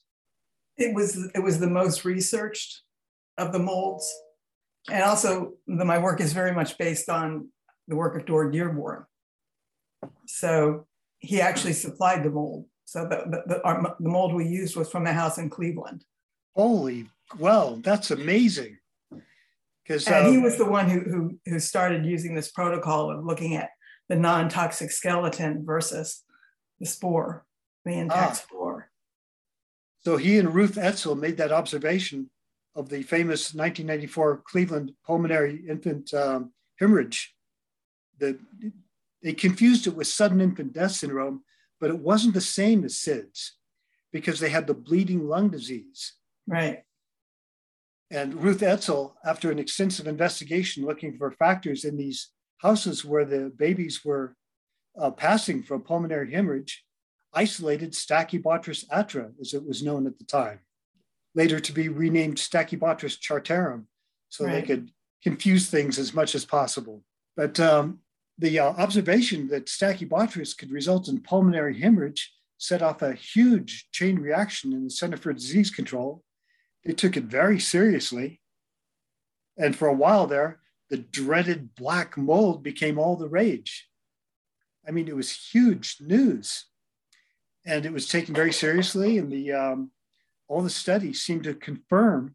[0.77, 2.83] It was, it was the most researched
[3.39, 4.13] of the molds.
[4.91, 7.49] And also the, my work is very much based on
[7.87, 9.05] the work of Dorr Dearborn.
[10.27, 10.87] So
[11.19, 12.67] he actually supplied the mold.
[12.87, 16.05] So the, the, the, our, the mold we used was from a house in Cleveland.
[16.57, 18.79] Holy, well, that's amazing.
[19.91, 23.25] Because and um, he was the one who, who who started using this protocol of
[23.25, 23.71] looking at
[24.09, 26.23] the non-toxic skeleton versus
[26.79, 27.45] the spore,
[27.85, 28.35] the intact ah.
[28.35, 28.91] spore.
[30.05, 32.31] So he and Ruth Etzel made that observation
[32.77, 37.35] of the famous 1994 Cleveland pulmonary infant um, hemorrhage.
[38.19, 38.39] The,
[39.25, 41.43] they confused it with sudden infant death syndrome,
[41.81, 43.55] but it wasn't the same as SIDS
[44.13, 46.13] because they had the bleeding lung disease.
[46.47, 46.85] Right.
[48.11, 53.53] And Ruth Etzel, after an extensive investigation looking for factors in these houses where the
[53.57, 54.35] babies were
[54.99, 56.85] uh, passing from pulmonary hemorrhage,
[57.33, 60.61] isolated Stachybotrys atra, as it was known at the time,
[61.35, 63.85] later to be renamed Stachybotrys chartarum,
[64.29, 64.55] so right.
[64.55, 64.91] they could
[65.23, 67.05] confuse things as much as possible.
[67.37, 68.01] But um,
[68.39, 74.19] the uh, observation that Stachybotrys could result in pulmonary hemorrhage set off a huge chain
[74.19, 76.25] reaction in the Center for Disease Control
[76.85, 78.41] they took it very seriously.
[79.59, 83.89] And for a while there, the dreaded black mold became all the rage.
[84.87, 86.67] I mean, it was huge news.
[87.67, 89.19] and it was taken very seriously.
[89.19, 89.91] And the um,
[90.49, 92.35] all the studies seemed to confirm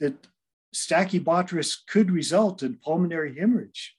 [0.00, 0.28] that
[0.74, 3.96] Stachybotrys could result in pulmonary hemorrhage.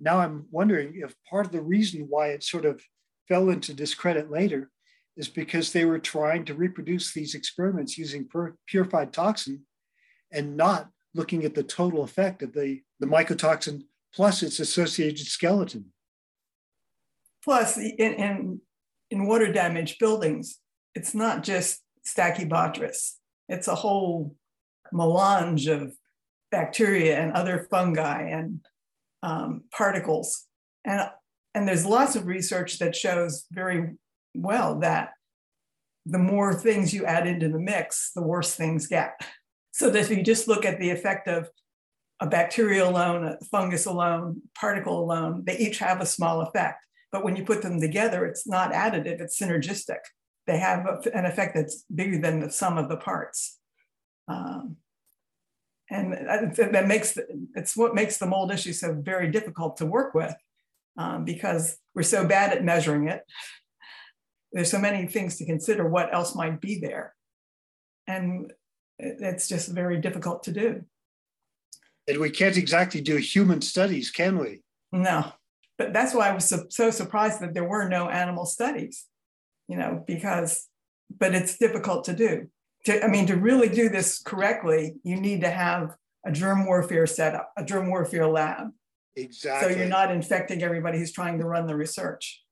[0.00, 2.82] Now I'm wondering if part of the reason why it sort of
[3.28, 4.70] fell into discredit later
[5.16, 8.28] is because they were trying to reproduce these experiments using
[8.66, 9.64] purified toxin
[10.32, 15.92] and not looking at the total effect of the, the mycotoxin plus its associated skeleton.
[17.42, 18.60] Plus, in, in,
[19.10, 20.58] in water damaged buildings,
[20.94, 23.12] it's not just Stachybotrys,
[23.48, 24.34] it's a whole
[24.92, 25.94] melange of
[26.50, 28.60] bacteria and other fungi and
[29.22, 30.46] um, particles.
[30.84, 31.08] And,
[31.54, 33.96] and there's lots of research that shows very
[34.34, 35.10] well that
[36.06, 39.20] the more things you add into the mix, the worse things get.
[39.72, 41.48] So that if you just look at the effect of
[42.20, 46.84] a bacteria alone, a fungus alone, particle alone, they each have a small effect.
[47.10, 49.98] But when you put them together, it's not additive, it's synergistic.
[50.46, 53.58] They have an effect that's bigger than the sum of the parts.
[54.28, 54.76] Um,
[55.90, 57.18] and that makes
[57.54, 60.34] it's what makes the mold issue so very difficult to work with
[60.96, 63.22] um, because we're so bad at measuring it
[64.54, 67.14] there's so many things to consider what else might be there
[68.06, 68.50] and
[68.98, 70.82] it's just very difficult to do
[72.08, 74.62] and we can't exactly do human studies can we
[74.92, 75.32] no
[75.76, 79.04] but that's why i was so, so surprised that there were no animal studies
[79.68, 80.68] you know because
[81.18, 82.48] but it's difficult to do
[82.84, 87.06] to, I mean, to really do this correctly, you need to have a germ warfare
[87.06, 88.68] setup, a germ warfare lab.
[89.16, 89.72] Exactly.
[89.72, 92.42] So you're not infecting everybody who's trying to run the research.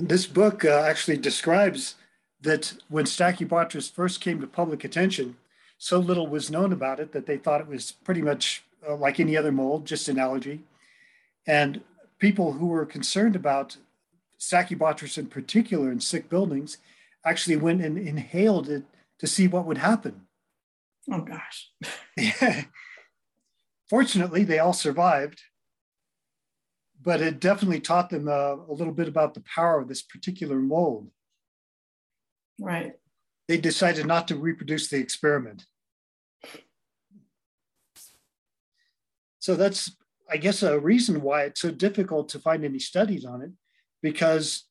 [0.00, 1.96] This book uh, actually describes
[2.40, 5.36] that when Stachybotrys first came to public attention,
[5.76, 9.20] so little was known about it that they thought it was pretty much uh, like
[9.20, 10.60] any other mold, just an allergy.
[11.46, 11.82] And
[12.18, 13.76] people who were concerned about
[14.38, 16.78] Stachybotrys in particular in sick buildings
[17.24, 18.84] actually went and inhaled it
[19.18, 20.22] to see what would happen.
[21.12, 21.70] Oh, gosh.
[22.16, 22.64] yeah.
[23.90, 25.42] Fortunately, they all survived,
[27.02, 30.56] but it definitely taught them uh, a little bit about the power of this particular
[30.56, 31.10] mold.
[32.58, 32.92] Right.
[33.48, 35.64] They decided not to reproduce the experiment.
[39.38, 39.96] So that's,
[40.30, 43.50] I guess, a reason why it's so difficult to find any studies on it,
[44.02, 44.66] because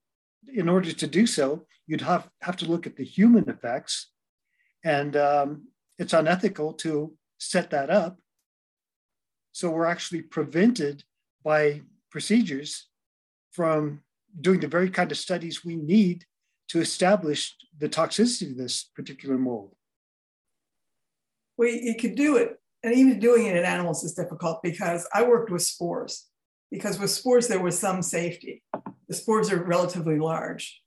[0.53, 4.11] in order to do so, you'd have, have to look at the human effects
[4.85, 8.19] and um, it's unethical to set that up.
[9.51, 11.03] So we're actually prevented
[11.43, 12.87] by procedures
[13.51, 14.01] from
[14.39, 16.25] doing the very kind of studies we need
[16.69, 19.75] to establish the toxicity of this particular mold.
[21.57, 25.23] Well, you could do it, and even doing it in animals is difficult because I
[25.23, 26.27] worked with spores.
[26.71, 28.63] Because with spores, there was some safety.
[29.07, 30.81] The spores are relatively large.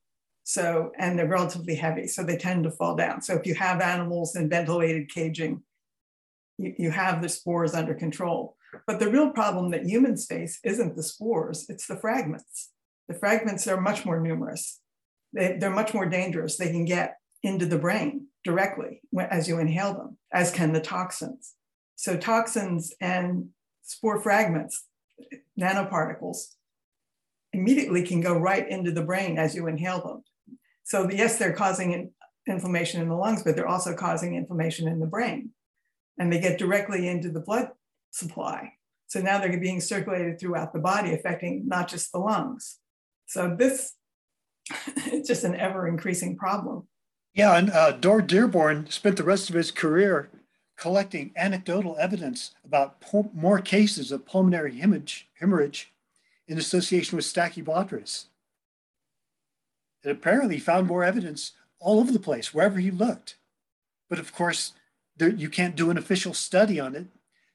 [0.44, 3.22] So, and they're relatively heavy, so they tend to fall down.
[3.22, 5.62] So if you have animals in ventilated caging,
[6.58, 8.56] you, you have the spores under control.
[8.86, 12.70] But the real problem that humans face isn't the spores, it's the fragments.
[13.08, 14.80] The fragments are much more numerous.
[15.32, 16.56] They, they're much more dangerous.
[16.56, 21.54] They can get into the brain directly as you inhale them, as can the toxins.
[21.96, 23.48] So toxins and
[23.82, 24.84] spore fragments,
[25.60, 26.54] nanoparticles,
[27.52, 30.58] immediately can go right into the brain as you inhale them.
[30.84, 32.12] So yes, they're causing
[32.48, 35.50] inflammation in the lungs, but they're also causing inflammation in the brain.
[36.18, 37.68] And they get directly into the blood
[38.12, 38.74] supply.
[39.08, 42.78] So now they're being circulated throughout the body, affecting not just the lungs.
[43.26, 43.94] So this
[45.12, 46.86] is just an ever increasing problem.
[47.34, 50.28] Yeah, and uh, Dorr Dearborn spent the rest of his career
[50.76, 55.92] collecting anecdotal evidence about po- more cases of pulmonary hemorrhage, hemorrhage
[56.46, 58.26] in association with Stachybotrys
[60.02, 63.36] and apparently found more evidence all over the place, wherever he looked.
[64.08, 64.72] But of course,
[65.16, 67.06] there, you can't do an official study on it.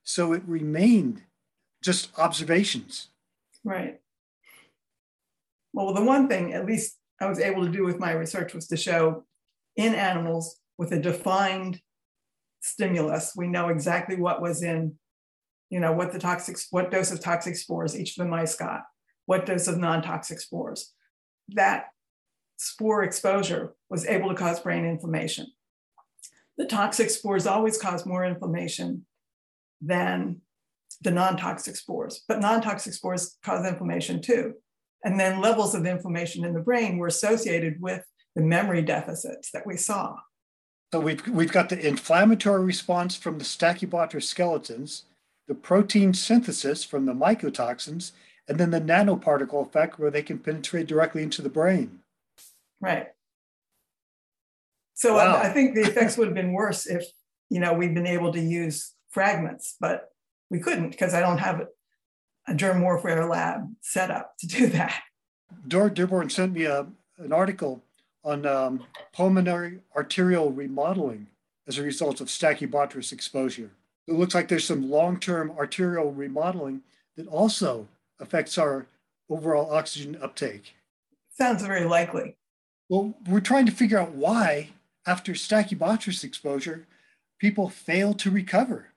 [0.08, 1.24] So it remained
[1.84, 3.10] just observations.
[3.66, 4.00] Right.
[5.74, 8.68] Well, the one thing, at least I was able to do with my research, was
[8.68, 9.26] to show
[9.76, 11.82] in animals with a defined
[12.62, 14.96] stimulus, we know exactly what was in,
[15.70, 18.84] you know, what the toxic, what dose of toxic spores each of the mice got,
[19.26, 20.94] what dose of non toxic spores.
[21.50, 21.88] That
[22.56, 25.48] spore exposure was able to cause brain inflammation.
[26.58, 29.06] The toxic spores always cause more inflammation
[29.82, 30.42] than
[31.02, 34.54] the non toxic spores, but non toxic spores cause inflammation too.
[35.04, 38.04] And then levels of inflammation in the brain were associated with
[38.36, 40.16] the memory deficits that we saw.
[40.94, 45.04] So we've, we've got the inflammatory response from the Stachybotrys skeletons,
[45.48, 48.12] the protein synthesis from the mycotoxins,
[48.48, 52.00] and then the nanoparticle effect where they can penetrate directly into the brain.
[52.80, 53.08] Right.
[54.94, 55.36] So wow.
[55.36, 57.06] I, I think the effects would have been worse if,
[57.50, 60.12] you know, we'd been able to use fragments, but
[60.52, 61.66] we couldn't because I don't have
[62.48, 65.02] a germ warfare lab set up to do that.
[65.68, 66.86] Dorr Dearborn sent me a,
[67.18, 67.82] an article
[68.24, 71.26] on um, pulmonary arterial remodeling
[71.68, 73.72] as a result of Stachybotrys exposure.
[74.08, 76.84] It looks like there's some long-term arterial remodeling
[77.16, 77.88] that also
[78.20, 78.86] affects our
[79.32, 80.76] overall oxygen uptake.
[81.32, 82.36] Sounds very likely.
[82.88, 84.70] Well, we're trying to figure out why,
[85.08, 86.86] after Stachybotrys exposure,
[87.40, 88.90] people fail to recover.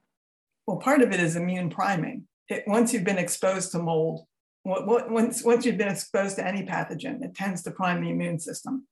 [0.71, 2.29] Well, part of it is immune priming.
[2.49, 4.25] It, once you've been exposed to mold,
[4.64, 8.87] once, once you've been exposed to any pathogen, it tends to prime the immune system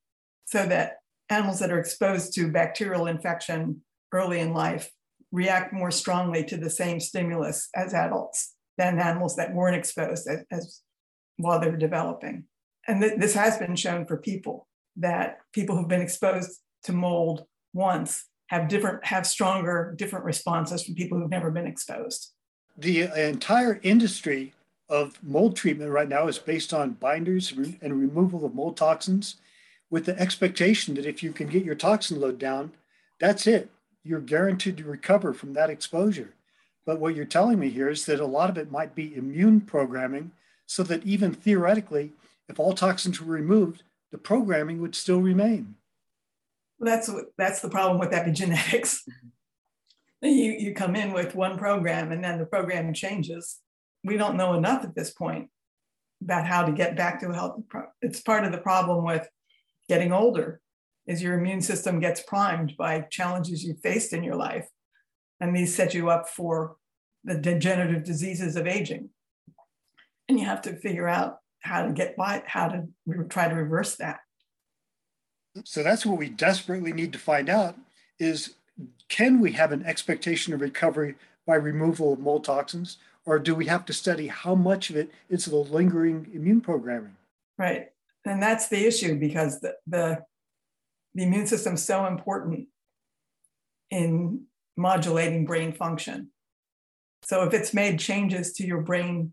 [0.45, 0.95] so that
[1.31, 4.91] animals that are exposed to bacterial infection early in life
[5.31, 10.45] react more strongly to the same stimulus as adults than animals that weren't exposed as,
[10.51, 10.81] as
[11.37, 12.43] while they were developing.
[12.89, 14.66] And th- this has been shown for people
[14.97, 20.94] that people who've been exposed to mold once have different have stronger different responses from
[20.94, 22.32] people who've never been exposed.
[22.76, 24.55] The entire industry
[24.88, 29.36] of mold treatment right now is based on binders and removal of mold toxins
[29.90, 32.72] with the expectation that if you can get your toxin load down,
[33.20, 33.70] that's it.
[34.05, 36.34] You're guaranteed to recover from that exposure.
[36.86, 39.61] But what you're telling me here is that a lot of it might be immune
[39.61, 40.30] programming,
[40.66, 42.12] so that even theoretically,
[42.49, 45.74] if all toxins were removed, the programming would still remain.
[46.79, 49.01] Well, that's that's the problem with epigenetics.
[50.22, 53.59] you you come in with one program and then the program changes.
[54.05, 55.51] We don't know enough at this point
[56.22, 57.62] about how to get back to a healthy.
[57.68, 59.29] Pro- it's part of the problem with
[59.89, 60.61] getting older
[61.07, 64.68] is your immune system gets primed by challenges you faced in your life
[65.41, 66.76] and these set you up for
[67.24, 69.09] the degenerative diseases of aging
[70.29, 73.55] and you have to figure out how to get by how to re- try to
[73.55, 74.20] reverse that
[75.65, 77.77] so that's what we desperately need to find out
[78.19, 78.55] is
[79.09, 81.15] can we have an expectation of recovery
[81.47, 85.11] by removal of mold toxins or do we have to study how much of it
[85.29, 87.17] is the lingering immune programming
[87.59, 87.91] right
[88.25, 90.23] and that's the issue because the, the,
[91.15, 92.69] the immune system is so important
[93.91, 94.45] in
[94.77, 96.31] modulating brain function.
[97.23, 99.33] So if it's made changes to your brain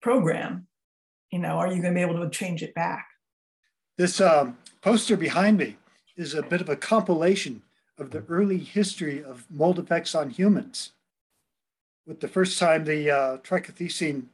[0.00, 0.66] program,
[1.30, 3.06] you know, are you going to be able to change it back?
[3.96, 5.76] This um, poster behind me
[6.16, 7.62] is a bit of a compilation
[7.96, 10.92] of the early history of mold effects on humans.
[12.06, 14.26] With the first time the uh, trichothecene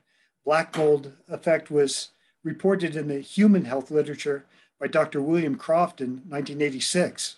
[0.44, 2.10] black mold effect was
[2.42, 4.44] reported in the human health literature
[4.78, 5.22] by Dr.
[5.22, 7.36] William Croft in 1986.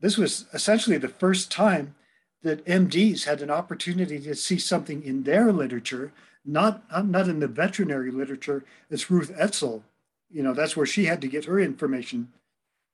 [0.00, 1.94] This was essentially the first time
[2.42, 6.12] that MDs had an opportunity to see something in their literature,
[6.44, 8.64] not, not in the veterinary literature.
[8.90, 9.84] as Ruth Etzel.
[10.30, 12.32] You know, that's where she had to get her information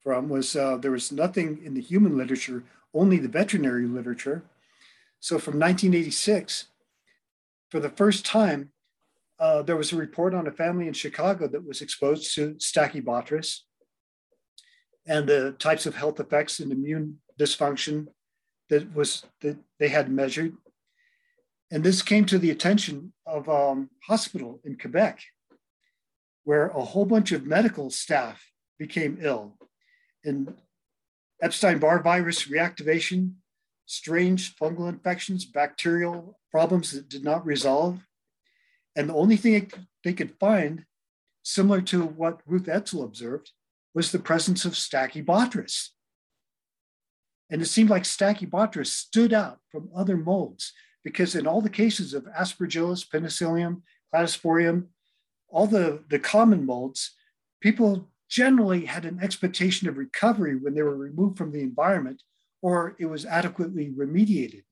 [0.03, 4.43] from was uh, there was nothing in the human literature, only the veterinary literature.
[5.21, 6.67] So from 1986,
[7.71, 8.71] for the first time,
[9.39, 13.61] uh, there was a report on a family in Chicago that was exposed to Stachybotrys
[15.07, 18.07] and the types of health effects and immune dysfunction
[18.69, 20.57] that was that they had measured.
[21.71, 25.21] And this came to the attention of um, hospital in Quebec,
[26.45, 28.45] where a whole bunch of medical staff
[28.79, 29.57] became ill.
[30.25, 30.55] In
[31.43, 33.35] Epstein-Barr virus reactivation,
[33.87, 38.01] strange fungal infections, bacterial problems that did not resolve,
[38.95, 39.71] and the only thing
[40.05, 40.85] they could find,
[41.43, 43.51] similar to what Ruth Etzel observed,
[43.95, 45.89] was the presence of Stachybotrys.
[47.51, 50.73] And it seemed like Stachybotrys stood out from other molds
[51.05, 53.83] because in all the cases of Aspergillus, Penicillium,
[54.15, 54.87] Cladosporium,
[55.53, 57.13] all the, the common molds,
[57.61, 62.23] people generally had an expectation of recovery when they were removed from the environment
[62.63, 64.63] or it was adequately remediated.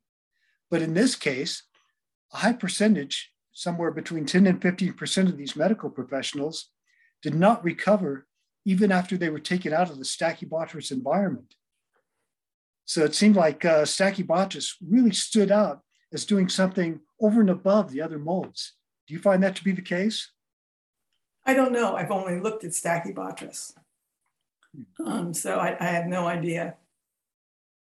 [0.71, 1.65] But in this case,
[2.33, 6.71] a high percentage somewhere between 10 and 15% of these medical professionals
[7.21, 8.27] did not recover
[8.65, 11.55] even after they were taken out of the Stachybotrys environment.
[12.85, 15.81] So it seemed like uh, Stachybotrys really stood out
[16.13, 18.75] as doing something over and above the other molds.
[19.07, 20.31] Do you find that to be the case?
[21.51, 21.97] I don't know.
[21.97, 23.75] I've only looked at Stachybotrys.
[25.05, 26.77] Um, so I, I, have no idea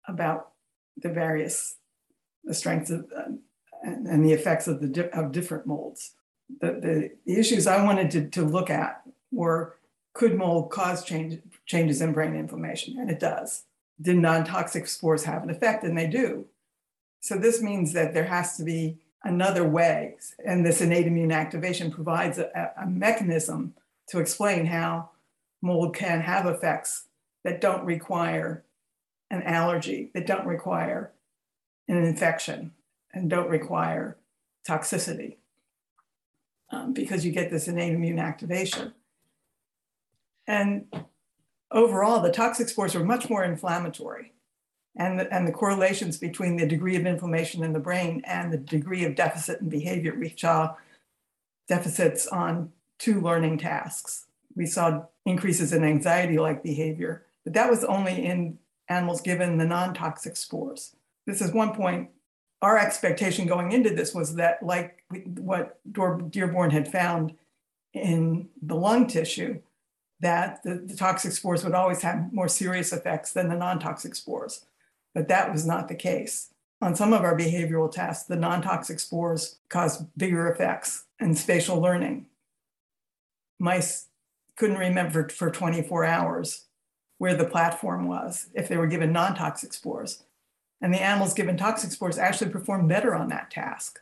[0.07, 0.53] about
[0.97, 1.75] the various
[2.45, 3.33] the strengths of, uh,
[3.83, 6.15] and, and the effects of the di- of different molds.
[6.61, 9.03] The, the, issues I wanted to, to look at
[9.33, 9.75] were
[10.15, 13.01] could mold cause change, changes in brain inflammation?
[13.01, 13.65] And it does.
[14.01, 15.83] Did non-toxic spores have an effect?
[15.83, 16.47] And they do.
[17.19, 20.17] So this means that there has to be another way.
[20.45, 23.75] And this innate immune activation provides a, a mechanism
[24.09, 25.11] to explain how
[25.63, 27.07] mold can have effects
[27.45, 28.65] that don't require
[29.31, 31.13] an allergy, that don't require
[31.89, 32.73] an infection,
[33.13, 34.17] and don't require
[34.69, 35.37] toxicity
[36.71, 38.93] um, because you get this innate immune activation.
[40.47, 40.87] And
[41.71, 44.33] overall, the toxic spores are much more inflammatory.
[44.97, 48.57] And the, and the correlations between the degree of inflammation in the brain and the
[48.57, 50.75] degree of deficit in behavior, we saw
[51.69, 54.27] deficits on two learning tasks.
[54.55, 59.67] We saw increases in anxiety like behavior, but that was only in animals given the
[59.67, 60.97] non toxic spores.
[61.27, 62.11] This is one point.
[62.63, 67.35] Our expectation going into this was that, like what Dearborn had found
[67.93, 69.61] in the lung tissue,
[70.21, 74.15] that the, the toxic spores would always have more serious effects than the non toxic
[74.15, 74.65] spores.
[75.17, 76.51] But that was not the case.
[76.83, 81.81] On some of our behavioral tests, the non toxic spores caused bigger effects in spatial
[81.81, 82.27] learning.
[83.59, 84.09] Mice
[84.57, 86.67] couldn't remember for 24 hours
[87.17, 90.25] where the platform was if they were given non toxic spores.
[90.83, 94.01] And the animals given toxic spores actually performed better on that task.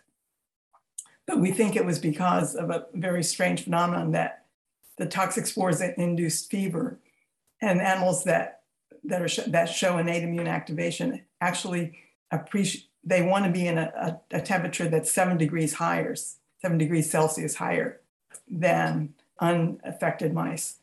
[1.29, 4.47] But we think it was because of a very strange phenomenon that
[4.99, 6.99] the toxic spores that induce fever
[7.61, 8.64] and animals that
[9.05, 11.99] that are that show innate immune activation actually
[12.31, 13.93] appreciate they want to be in a,
[14.33, 16.15] a, a, temperature that's seven degrees higher
[16.61, 18.01] seven degrees celsius higher
[18.49, 20.79] than unaffected mice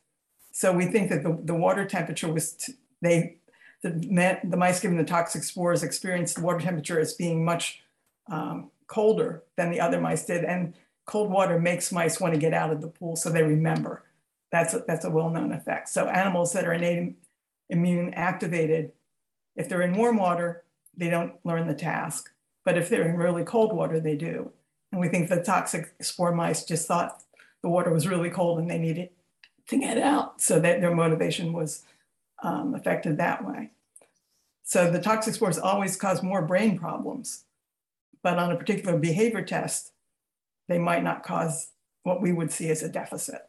[0.52, 2.70] so we think that the, the water temperature was
[3.02, 3.38] they
[3.82, 7.82] the, the mice given the toxic spores experienced the water temperature as being much
[8.30, 10.74] um, colder than the other mice did and
[11.06, 14.04] cold water makes mice want to get out of the pool so they remember.
[14.52, 15.90] That's a, that's a well-known effect.
[15.90, 17.16] So animals that are innate
[17.72, 18.92] immune activated,
[19.56, 20.64] if they're in warm water,
[20.96, 22.32] they don't learn the task.
[22.64, 24.52] But if they're in really cold water, they do.
[24.92, 27.24] And we think the toxic spore mice just thought
[27.64, 29.10] the water was really cold and they needed
[29.68, 30.42] to get out.
[30.42, 31.84] So that their motivation was
[32.44, 33.72] um, affected that way.
[34.64, 37.46] So the toxic spores always cause more brain problems.
[38.22, 39.94] But on a particular behavior test,
[40.68, 41.72] they might not cause
[42.04, 43.42] what we would see as a deficit.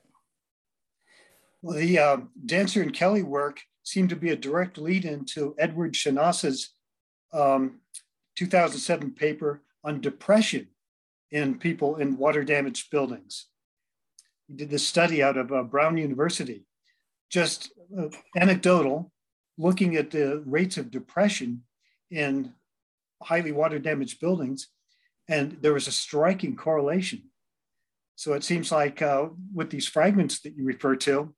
[1.60, 5.94] Well, the uh, Dantzer and Kelley work seemed to be a direct lead into Edward
[5.94, 6.70] Shenassa's
[7.32, 7.80] um,
[8.36, 10.68] 2007 paper on depression
[11.30, 13.46] in people in water damaged buildings.
[14.48, 16.64] He did this study out of uh, Brown University,
[17.30, 19.10] just uh, anecdotal,
[19.58, 21.62] looking at the rates of depression
[22.10, 22.52] in
[23.22, 24.68] highly water damaged buildings
[25.28, 27.22] and there was a striking correlation.
[28.16, 31.34] So it seems like uh, with these fragments that you refer to,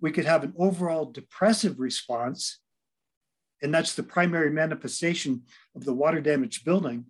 [0.00, 2.60] we could have an overall depressive response.
[3.62, 5.42] And that's the primary manifestation
[5.76, 7.06] of the water damaged building.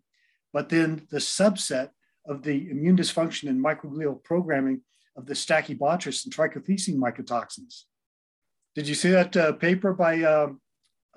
[0.52, 1.90] But then the subset
[2.26, 4.82] of the immune dysfunction and microglial programming
[5.16, 7.84] of the Stachybotrys and trichothecene mycotoxins.
[8.74, 10.48] Did you see that uh, paper by uh,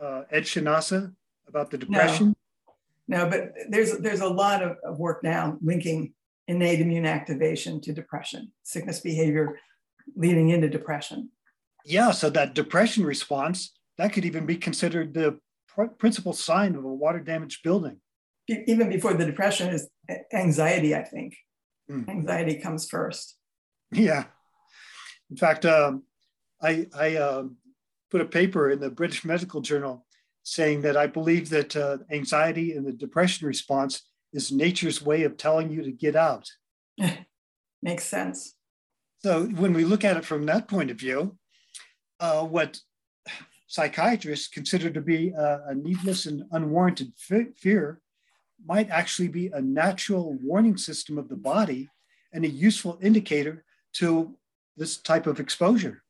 [0.02, 1.14] uh Ed Shenassa
[1.48, 2.36] about the depression?
[3.08, 6.14] No, but there's there's a lot of, of work now linking
[6.48, 9.60] innate immune activation to depression, sickness behavior
[10.16, 11.30] leading into depression.
[11.86, 16.84] Yeah, so that depression response that could even be considered the pr- principal sign of
[16.84, 18.00] a water damaged building.
[18.48, 19.90] Even before the depression is
[20.34, 21.36] anxiety, I think.
[21.90, 22.10] Mm.
[22.10, 23.38] Anxiety comes first.
[23.92, 24.26] Yeah.
[25.30, 26.04] In fact, um,
[26.62, 27.44] I, I uh,
[28.12, 30.06] put a paper in the British Medical Journal
[30.44, 34.02] saying that I believe that uh, anxiety and the depression response
[34.34, 36.50] is nature's way of telling you to get out.
[37.82, 38.56] Makes sense.
[39.20, 41.38] So when we look at it from that point of view,
[42.24, 42.80] uh, what
[43.68, 48.00] psychiatrists consider to be a, a needless and unwarranted fear
[48.66, 51.90] might actually be a natural warning system of the body
[52.32, 54.34] and a useful indicator to
[54.78, 56.02] this type of exposure.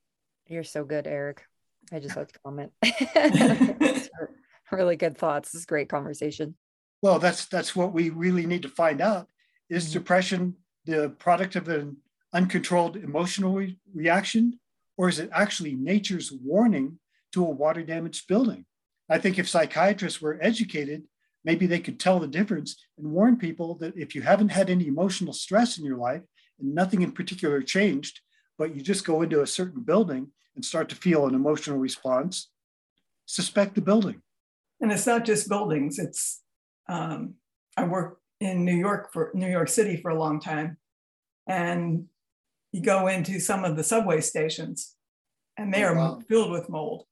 [0.47, 1.45] You're so good, Eric.
[1.91, 2.71] I just had to comment.
[4.71, 5.51] really good thoughts.
[5.51, 6.55] This is great conversation.
[7.01, 9.27] Well, that's that's what we really need to find out.
[9.69, 9.93] Is mm-hmm.
[9.93, 10.55] depression
[10.85, 11.97] the product of an
[12.33, 14.59] uncontrolled emotional re- reaction,
[14.97, 16.99] or is it actually nature's warning
[17.33, 18.65] to a water damaged building?
[19.09, 21.03] I think if psychiatrists were educated,
[21.43, 24.87] maybe they could tell the difference and warn people that if you haven't had any
[24.87, 26.21] emotional stress in your life
[26.59, 28.21] and nothing in particular changed,
[28.57, 32.49] but you just go into a certain building and start to feel an emotional response,
[33.25, 34.21] suspect the building.
[34.79, 35.99] And it's not just buildings.
[35.99, 36.41] It's
[36.87, 37.35] um,
[37.77, 40.77] I worked in New York for New York City for a long time,
[41.47, 42.05] and
[42.73, 44.95] you go into some of the subway stations,
[45.57, 46.19] and they oh, are wow.
[46.27, 47.05] filled with mold.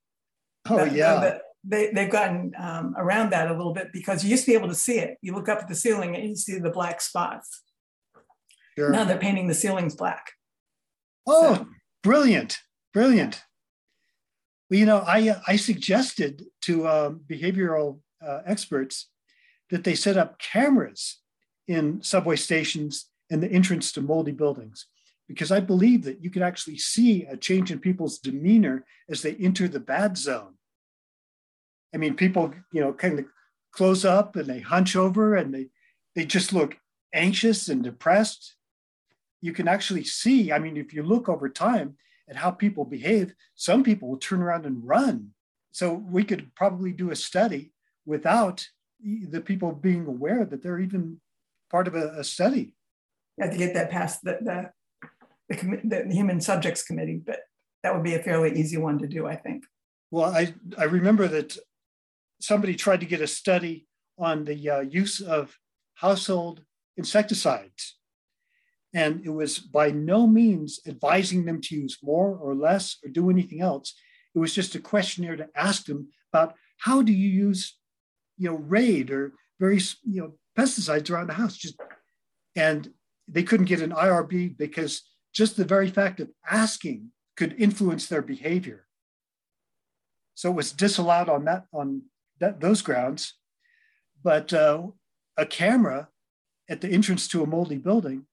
[0.69, 1.37] Oh that, yeah.
[1.63, 4.67] They, they've gotten um, around that a little bit because you used to be able
[4.67, 5.17] to see it.
[5.21, 7.61] You look up at the ceiling and you see the black spots.
[8.75, 8.89] Sure.
[8.89, 10.31] Now they're painting the ceilings black.
[11.27, 11.67] Oh, so,
[12.01, 12.57] brilliant.
[12.95, 13.43] Brilliant.
[14.71, 19.09] Well, you know, I, I suggested to um, behavioral uh, experts
[19.69, 21.19] that they set up cameras
[21.67, 24.87] in subway stations and the entrance to moldy buildings
[25.31, 29.35] because I believe that you can actually see a change in people's demeanor as they
[29.35, 30.55] enter the bad zone.
[31.93, 33.25] I mean, people, you know, kind of
[33.71, 35.69] close up and they hunch over and they
[36.15, 36.75] they just look
[37.13, 38.55] anxious and depressed.
[39.39, 41.95] You can actually see, I mean, if you look over time
[42.29, 45.29] at how people behave, some people will turn around and run.
[45.71, 47.71] So we could probably do a study
[48.05, 48.67] without
[49.01, 51.21] the people being aware that they're even
[51.69, 52.75] part of a, a study.
[53.37, 54.71] You have to get that past the, the
[55.51, 57.39] the, the Human Subjects Committee, but
[57.83, 59.65] that would be a fairly easy one to do, I think.
[60.11, 61.57] Well, I, I remember that
[62.39, 63.87] somebody tried to get a study
[64.17, 65.57] on the uh, use of
[65.95, 66.61] household
[66.97, 67.97] insecticides.
[68.93, 73.29] And it was by no means advising them to use more or less or do
[73.29, 73.93] anything else.
[74.35, 77.77] It was just a questionnaire to ask them about how do you use,
[78.37, 81.55] you know, Raid or various, you know, pesticides around the house.
[81.55, 81.79] Just
[82.55, 82.91] and
[83.27, 88.21] they couldn't get an IRB because just the very fact of asking could influence their
[88.21, 88.85] behavior.
[90.35, 92.03] So it was disallowed on that on
[92.39, 93.35] that, those grounds.
[94.23, 94.87] But uh,
[95.37, 96.09] a camera
[96.69, 98.25] at the entrance to a moldy building,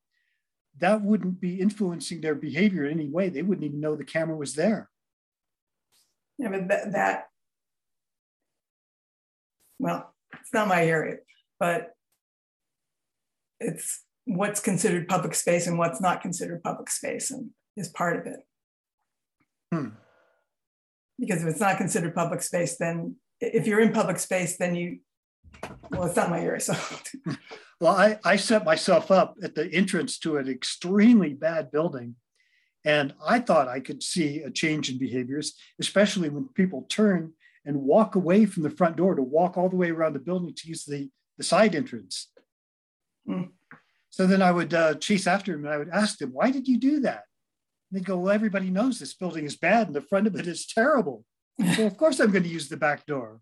[0.78, 3.28] that wouldn't be influencing their behavior in any way.
[3.28, 4.90] They wouldn't even know the camera was there.
[6.38, 7.24] Yeah, but that, that
[9.78, 11.18] well, it's not my area,
[11.58, 11.92] but
[13.60, 18.26] it's what's considered public space and what's not considered public space and is part of
[18.26, 18.40] it.
[19.72, 19.88] Hmm.
[21.18, 24.98] Because if it's not considered public space, then if you're in public space, then you,
[25.90, 26.60] well, it's not my area.
[26.60, 26.74] So,
[27.80, 32.16] well, I, I set myself up at the entrance to an extremely bad building.
[32.84, 37.32] And I thought I could see a change in behaviors, especially when people turn
[37.64, 40.54] and walk away from the front door to walk all the way around the building
[40.54, 42.30] to use the, the side entrance.
[43.26, 43.44] Hmm.
[44.18, 46.66] So then I would uh, chase after him and I would ask them, why did
[46.66, 47.22] you do that?
[47.88, 50.48] And they'd go, well, everybody knows this building is bad and the front of it
[50.48, 51.24] is terrible.
[51.76, 53.40] so of course I'm going to use the back door.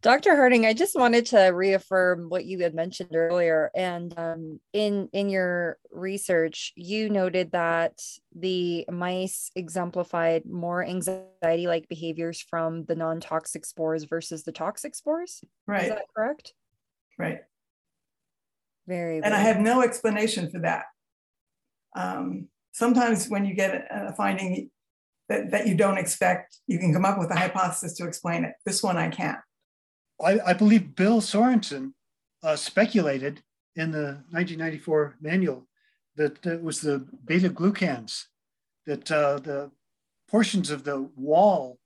[0.00, 0.34] Dr.
[0.34, 3.70] Harding, I just wanted to reaffirm what you had mentioned earlier.
[3.76, 8.00] And um, in in your research, you noted that
[8.34, 15.44] the mice exemplified more anxiety-like behaviors from the non-toxic spores versus the toxic spores.
[15.68, 15.84] Right.
[15.84, 16.54] Is that correct?
[17.18, 17.40] Right.
[18.88, 19.20] Very.
[19.22, 20.84] And I have no explanation for that.
[21.94, 24.70] Um, sometimes when you get a finding
[25.28, 28.54] that, that you don't expect, you can come up with a hypothesis to explain it.
[28.64, 29.38] This one I can't.
[30.24, 31.94] I, I believe Bill Sorenson
[32.42, 33.42] uh, speculated
[33.76, 35.68] in the 1994 manual
[36.16, 38.24] that it was the beta glucans,
[38.86, 39.70] that uh, the
[40.28, 41.78] portions of the wall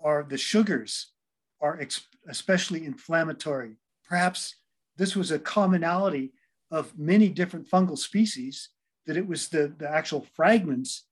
[0.00, 1.12] are the sugars
[1.60, 3.76] are ex- especially inflammatory.
[4.06, 4.56] Perhaps
[4.96, 6.32] this was a commonality
[6.70, 8.70] of many different fungal species,
[9.06, 11.04] that it was the, the actual fragments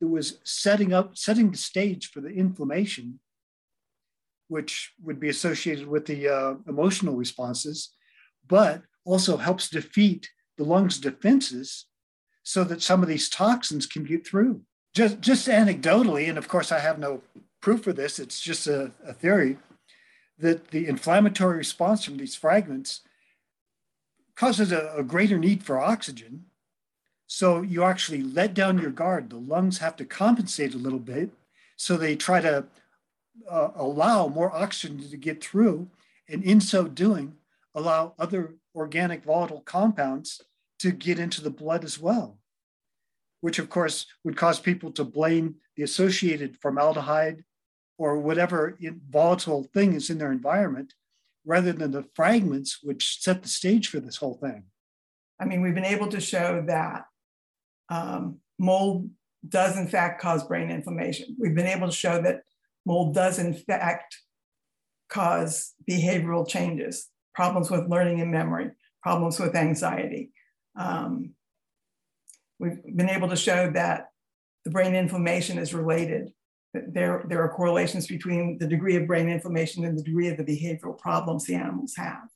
[0.00, 3.20] that was setting up, setting the stage for the inflammation,
[4.48, 7.90] which would be associated with the uh, emotional responses,
[8.46, 11.86] but also helps defeat the lungs' defenses
[12.42, 14.62] so that some of these toxins can get through.
[14.94, 17.22] Just, just anecdotally, and of course, I have no
[17.60, 19.56] proof for this, it's just a, a theory
[20.38, 23.02] that the inflammatory response from these fragments
[24.36, 26.44] causes a, a greater need for oxygen.
[27.26, 29.30] So you actually let down your guard.
[29.30, 31.30] The lungs have to compensate a little bit.
[31.76, 32.66] So they try to
[33.50, 35.88] uh, allow more oxygen to get through.
[36.28, 37.34] And in so doing,
[37.74, 40.42] allow other organic volatile compounds
[40.80, 42.38] to get into the blood as well,
[43.40, 47.44] which of course would cause people to blame the associated formaldehyde
[47.98, 48.76] or whatever
[49.08, 50.92] volatile thing is in their environment
[51.44, 54.64] rather than the fragments which set the stage for this whole thing.
[55.40, 57.04] I mean, we've been able to show that
[57.88, 59.10] um, mold
[59.48, 61.36] does, in fact, cause brain inflammation.
[61.38, 62.42] We've been able to show that
[62.86, 64.16] mold does, in fact,
[65.08, 68.70] cause behavioral changes, problems with learning and memory,
[69.02, 70.30] problems with anxiety.
[70.76, 71.34] Um,
[72.58, 74.06] we've been able to show that
[74.64, 76.30] the brain inflammation is related
[76.72, 80.44] there, there are correlations between the degree of brain inflammation and the degree of the
[80.44, 82.28] behavioral problems the animals have.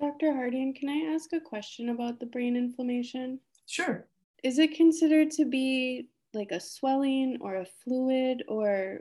[0.00, 0.32] Dr.
[0.32, 3.40] Harding, can I ask a question about the brain inflammation?
[3.66, 4.06] Sure.
[4.42, 9.00] Is it considered to be like a swelling or a fluid or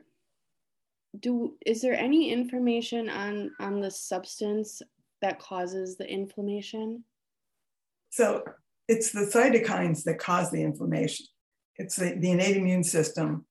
[1.20, 4.82] do is there any information on on the substance
[5.22, 7.04] that causes the inflammation?
[8.10, 8.44] So
[8.88, 11.26] it's the cytokines that cause the inflammation.
[11.78, 13.46] It's the, the innate immune system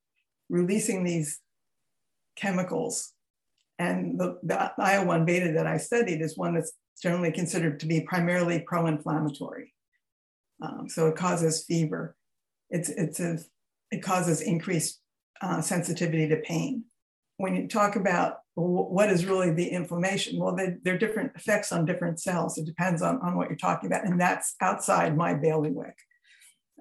[0.48, 1.40] releasing these
[2.36, 3.12] chemicals.
[3.78, 6.72] And the, the IL-1 beta that I studied is one that's
[7.02, 9.72] generally considered to be primarily pro-inflammatory.
[10.62, 12.16] Um, so it causes fever.
[12.70, 13.38] It's, it's a,
[13.90, 15.00] it causes increased
[15.40, 16.84] uh, sensitivity to pain.
[17.36, 21.84] When you talk about what is really the inflammation, well, there are different effects on
[21.84, 22.56] different cells.
[22.56, 24.04] It depends on, on what you're talking about.
[24.04, 25.96] And that's outside my bailiwick.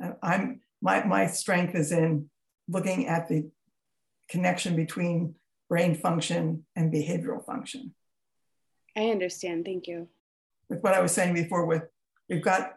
[0.01, 2.29] Uh, I'm, my, my strength is in
[2.67, 3.49] looking at the
[4.29, 5.35] connection between
[5.69, 7.93] brain function and behavioral function.
[8.95, 9.65] I understand.
[9.65, 10.07] Thank you.
[10.69, 11.83] With what I was saying before, with
[12.29, 12.75] we've got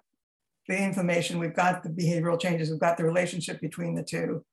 [0.68, 4.44] the inflammation, we've got the behavioral changes, we've got the relationship between the two.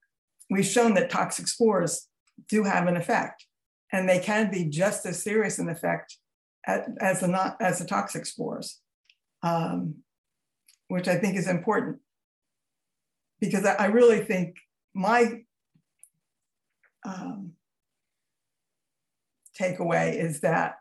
[0.49, 2.07] We've shown that toxic spores
[2.49, 3.45] do have an effect,
[3.91, 6.17] and they can be just as serious an effect
[6.65, 8.79] as the not as the toxic spores,
[9.41, 9.95] um,
[10.87, 11.99] which I think is important
[13.39, 14.55] because I, I really think
[14.93, 15.43] my
[17.05, 17.53] um,
[19.59, 20.75] takeaway is that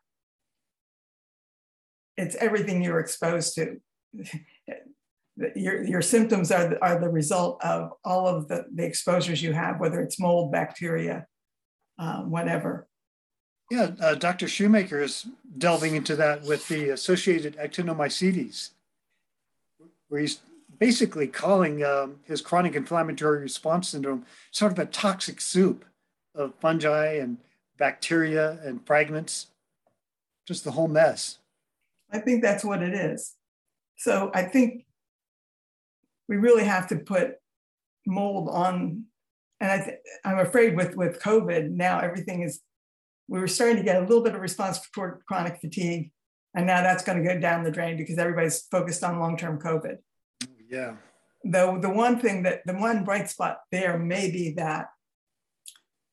[2.17, 3.81] it's everything you're exposed to.
[5.57, 9.53] your, your symptoms are the, are the result of all of the, the exposures you
[9.53, 11.27] have, whether it's mold, bacteria,
[11.99, 12.87] uh, whatever.
[13.71, 14.49] Yeah, uh, Dr.
[14.49, 18.71] Shoemaker is delving into that with the associated actinomycetes,
[20.09, 20.41] where he's
[20.83, 25.85] basically calling um, his chronic inflammatory response syndrome sort of a toxic soup
[26.35, 27.39] of fungi and
[27.79, 29.47] bacteria and fragments,
[30.45, 31.39] just the whole mess.
[32.13, 33.35] I think that's what it is.
[33.97, 34.85] So I think
[36.29, 37.37] we really have to put
[38.05, 39.05] mold on,
[39.61, 42.61] and I th- I'm afraid with with COVID now everything is.
[43.29, 46.11] We were starting to get a little bit of response toward chronic fatigue,
[46.57, 49.61] and now that's going to go down the drain because everybody's focused on long term
[49.61, 49.99] COVID.
[50.73, 50.97] Yeah.
[51.45, 54.87] Though the one thing that the one bright spot there may be that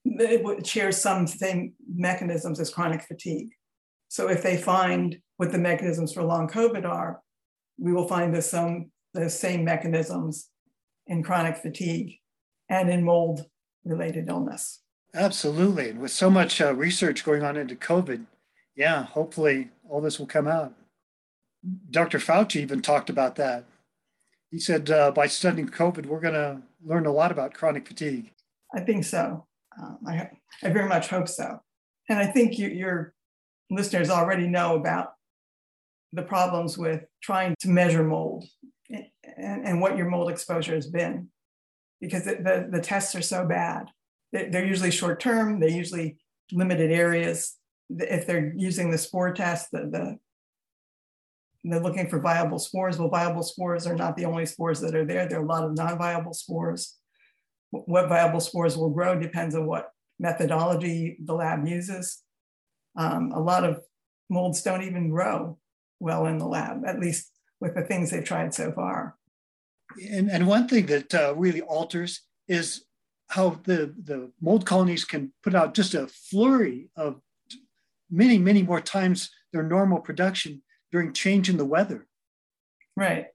[0.05, 3.49] it would shares some same mechanisms as chronic fatigue.
[4.09, 7.21] So if they find what the mechanisms for long COVID are,
[7.77, 10.49] we will find the, some, the same mechanisms
[11.07, 12.17] in chronic fatigue
[12.69, 13.45] and in mold
[13.85, 14.81] related illness.
[15.13, 15.89] Absolutely.
[15.89, 18.25] And with so much uh, research going on into COVID,
[18.75, 20.73] yeah, hopefully all this will come out.
[21.89, 22.19] Dr.
[22.19, 23.65] Fauci even talked about that.
[24.51, 28.31] He said uh, by studying COVID, we're going to learn a lot about chronic fatigue.
[28.73, 29.45] I think so.
[29.79, 30.29] Um, I,
[30.63, 31.61] I very much hope so.
[32.09, 33.13] And I think you, your
[33.69, 35.13] listeners already know about
[36.13, 38.45] the problems with trying to measure mold
[38.89, 41.29] and, and what your mold exposure has been
[42.01, 43.89] because the, the, the tests are so bad.
[44.31, 46.17] They're, usually short term, they're usually
[46.51, 47.55] limited areas.
[47.89, 50.19] If they're using the spore test, the, the
[51.63, 52.97] they're looking for viable spores.
[52.97, 55.27] Well, viable spores are not the only spores that are there.
[55.27, 56.99] There are a lot of non-viable spores
[57.71, 62.23] what viable spores will grow depends on what methodology the lab uses.
[62.95, 63.81] Um, a lot of
[64.29, 65.57] molds don't even grow
[65.99, 69.17] well in the lab, at least with the things they've tried so far.
[70.11, 72.85] And, and one thing that uh, really alters is
[73.29, 77.21] how the, the mold colonies can put out just a flurry of
[78.09, 82.05] many, many more times their normal production during change in the weather.
[82.95, 83.27] Right.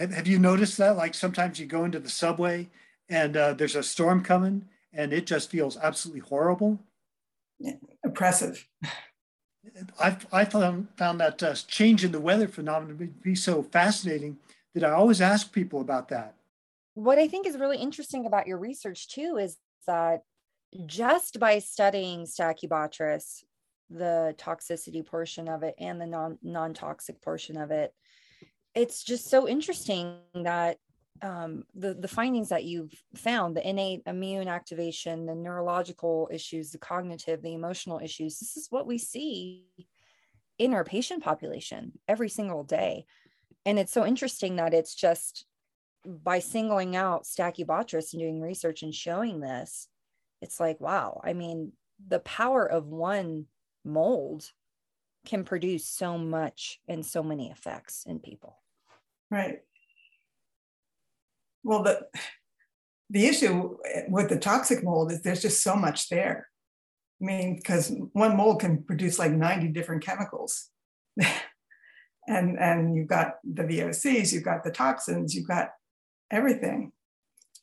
[0.00, 0.96] Have, have you noticed that?
[0.96, 2.68] Like sometimes you go into the subway
[3.08, 6.78] and uh, there's a storm coming and it just feels absolutely horrible.
[7.58, 7.74] Yeah,
[8.04, 8.66] oppressive.
[9.98, 14.38] I've, I found, found that uh, change in the weather phenomenon to be so fascinating
[14.74, 16.34] that I always ask people about that.
[16.94, 20.22] What I think is really interesting about your research too is that
[20.86, 23.44] just by studying Stachybotrys,
[23.90, 27.92] the toxicity portion of it and the non non-toxic portion of it,
[28.74, 30.78] it's just so interesting that
[31.22, 36.78] um, the the findings that you've found the innate immune activation the neurological issues the
[36.78, 39.64] cognitive the emotional issues this is what we see
[40.58, 43.06] in our patient population every single day.
[43.66, 45.46] And it's so interesting that it's just
[46.04, 49.88] by singling out stachybotrys and doing research and showing this
[50.42, 51.72] it's like wow i mean
[52.08, 53.46] the power of one
[53.84, 54.50] mold
[55.26, 58.58] can produce so much and so many effects in people
[59.30, 59.60] right
[61.64, 62.06] well, the
[63.10, 63.76] the issue
[64.08, 66.48] with the toxic mold is there's just so much there.
[67.20, 70.70] I mean, because one mold can produce like 90 different chemicals.
[72.28, 75.70] and and you've got the VOCs, you've got the toxins, you've got
[76.30, 76.92] everything.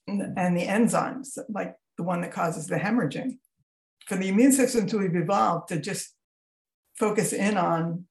[0.07, 3.37] And, and the enzymes, like the one that causes the hemorrhaging.
[4.07, 6.15] For the immune system to have evolved to just
[6.97, 8.05] focus in on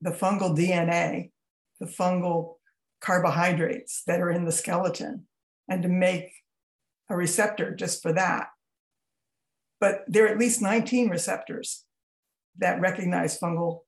[0.00, 1.30] the fungal DNA,
[1.80, 2.56] the fungal
[3.00, 5.26] carbohydrates that are in the skeleton
[5.68, 6.32] and to make
[7.08, 8.48] a receptor just for that.
[9.80, 11.84] but there are at least 19 receptors
[12.58, 13.80] that recognize fungal,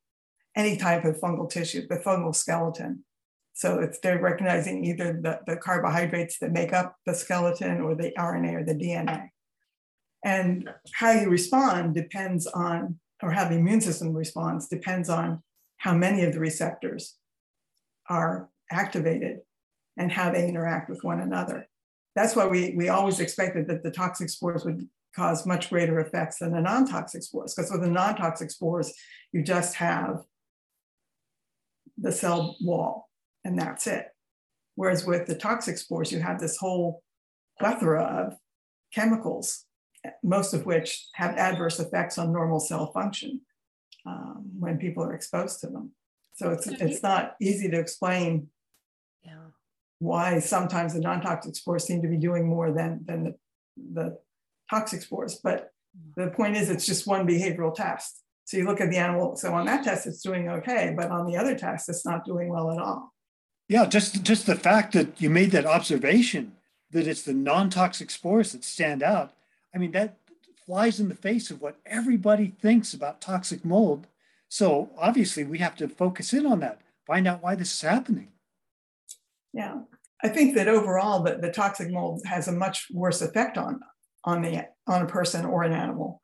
[0.56, 3.04] any type of fungal tissue, the fungal skeleton.
[3.52, 8.12] So it's they're recognizing either the, the carbohydrates that make up the skeleton or the
[8.18, 9.28] RNA or the DNA.
[10.24, 15.42] And how you respond depends on, or how the immune system responds depends on
[15.78, 17.16] how many of the receptors
[18.08, 19.40] are activated
[19.96, 21.68] and how they interact with one another.
[22.14, 26.38] That's why we, we always expected that the toxic spores would cause much greater effects
[26.38, 28.94] than the non-toxic spores, because with the non-toxic spores,
[29.32, 30.22] you just have
[31.98, 33.10] the cell wall
[33.44, 34.06] and that's it.
[34.74, 37.02] Whereas with the toxic spores, you have this whole
[37.58, 38.36] plethora of
[38.94, 39.66] chemicals,
[40.22, 43.40] most of which have adverse effects on normal cell function
[44.06, 45.92] um, when people are exposed to them.
[46.34, 48.48] So it's it's not easy to explain
[49.22, 49.48] yeah.
[49.98, 53.34] why sometimes the non-toxic spores seem to be doing more than than the,
[53.76, 54.18] the
[54.70, 55.40] toxic spores.
[55.42, 55.70] But
[56.16, 58.22] the point is, it's just one behavioral test.
[58.44, 59.36] So you look at the animal.
[59.36, 62.48] So on that test, it's doing okay, but on the other test, it's not doing
[62.48, 63.12] well at all.
[63.68, 66.52] Yeah, just just the fact that you made that observation
[66.90, 69.32] that it's the non-toxic spores that stand out.
[69.74, 70.16] I mean, that
[70.66, 74.06] flies in the face of what everybody thinks about toxic mold.
[74.48, 78.28] So obviously, we have to focus in on that, find out why this is happening.
[79.52, 79.80] Yeah,
[80.22, 83.80] I think that overall, the, the toxic mold has a much worse effect on
[84.24, 86.20] on the on a person or an animal.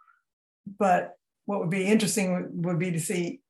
[0.79, 1.15] But
[1.47, 3.41] what would be interesting would be to see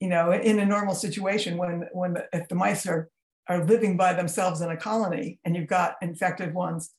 [0.00, 3.10] you know, in a normal situation when when the, if the mice are
[3.48, 6.90] are living by themselves in a colony and you've got infected ones,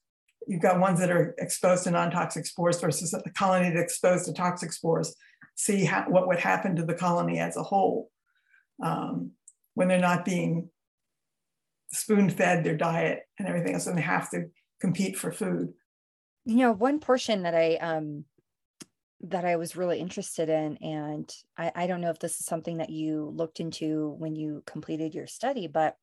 [0.48, 4.34] you've got ones that are exposed to non-toxic spores versus a colony that's exposed to
[4.34, 5.16] toxic spores.
[5.56, 8.10] See how, what would happen to the colony as a whole
[8.84, 9.32] um,
[9.76, 10.70] when they're not being
[11.94, 15.74] spoon-fed their diet and everything else, and they have to compete for food.
[16.46, 18.26] You know, one portion that I um,
[19.24, 20.78] that I was really interested in.
[20.78, 24.64] And I, I don't know if this is something that you looked into when you
[24.66, 25.96] completed your study, but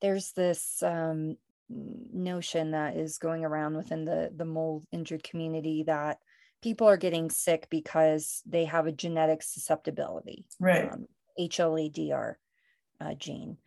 [0.00, 1.36] there's this um,
[1.70, 6.18] notion that is going around within the, the mold injured community that
[6.62, 10.92] people are getting sick because they have a genetic susceptibility, right?
[10.92, 11.06] Um,
[11.38, 12.38] HLA-DR
[13.00, 13.58] uh, gene.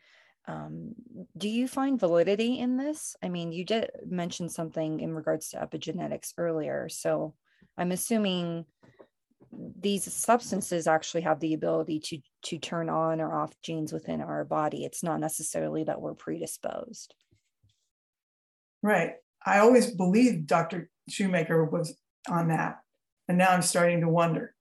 [0.48, 0.96] Um,
[1.38, 3.16] do you find validity in this?
[3.22, 6.88] I mean, you did mention something in regards to epigenetics earlier.
[6.90, 7.34] So
[7.78, 8.66] I'm assuming
[9.52, 14.46] these substances actually have the ability to to turn on or off genes within our
[14.46, 14.86] body.
[14.86, 17.14] It's not necessarily that we're predisposed.
[18.84, 19.14] Right.
[19.46, 20.90] I always believed Dr.
[21.10, 21.98] Shoemaker was
[22.30, 22.80] on that.
[23.28, 24.54] And now I'm starting to wonder.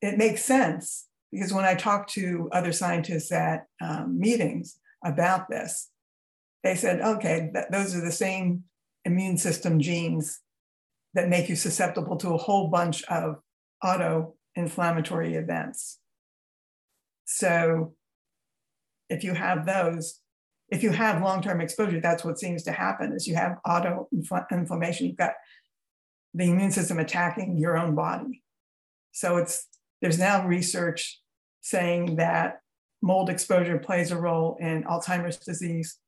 [0.00, 5.90] It makes sense because when I talk to other scientists at um, meetings about this,
[6.62, 8.64] they said, okay, that, those are the same
[9.04, 10.40] immune system genes
[11.14, 13.36] that make you susceptible to a whole bunch of
[13.82, 15.98] auto inflammatory events.
[17.24, 17.94] So
[19.08, 20.20] if you have those,
[20.72, 24.08] if you have long-term exposure, that's what seems to happen is you have auto
[24.50, 25.06] inflammation.
[25.06, 25.34] You've got
[26.32, 28.42] the immune system attacking your own body.
[29.12, 29.68] So it's
[30.00, 31.20] there's now research
[31.60, 32.60] saying that
[33.02, 35.98] mold exposure plays a role in Alzheimer's disease,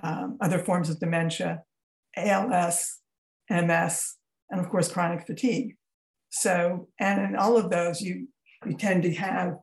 [0.00, 1.62] um, other forms of dementia,
[2.16, 3.00] ALS,
[3.50, 4.14] MS,
[4.48, 5.76] and of course chronic fatigue.
[6.30, 8.28] So, and in all of those, you,
[8.64, 9.56] you tend to have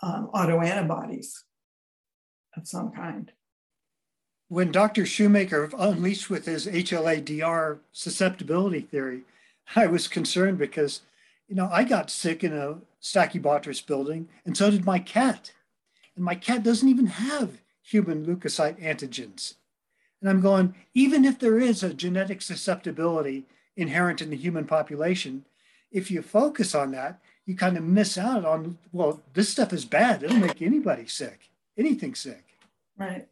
[0.00, 1.26] um, autoantibodies
[2.56, 3.32] of some kind.
[4.48, 5.04] When Dr.
[5.04, 9.22] Shoemaker unleashed with his HLA-DR susceptibility theory,
[9.76, 11.02] I was concerned because,
[11.48, 15.52] you know, I got sick in a Stachybotrys building, and so did my cat.
[16.14, 19.54] And my cat doesn't even have human leukocyte antigens.
[20.20, 23.44] And I'm going, even if there is a genetic susceptibility
[23.76, 25.44] inherent in the human population,
[25.92, 29.84] if you focus on that, you kind of miss out on, well, this stuff is
[29.84, 30.22] bad.
[30.22, 31.48] It'll make anybody sick,
[31.78, 32.45] anything sick.
[32.98, 33.26] Right.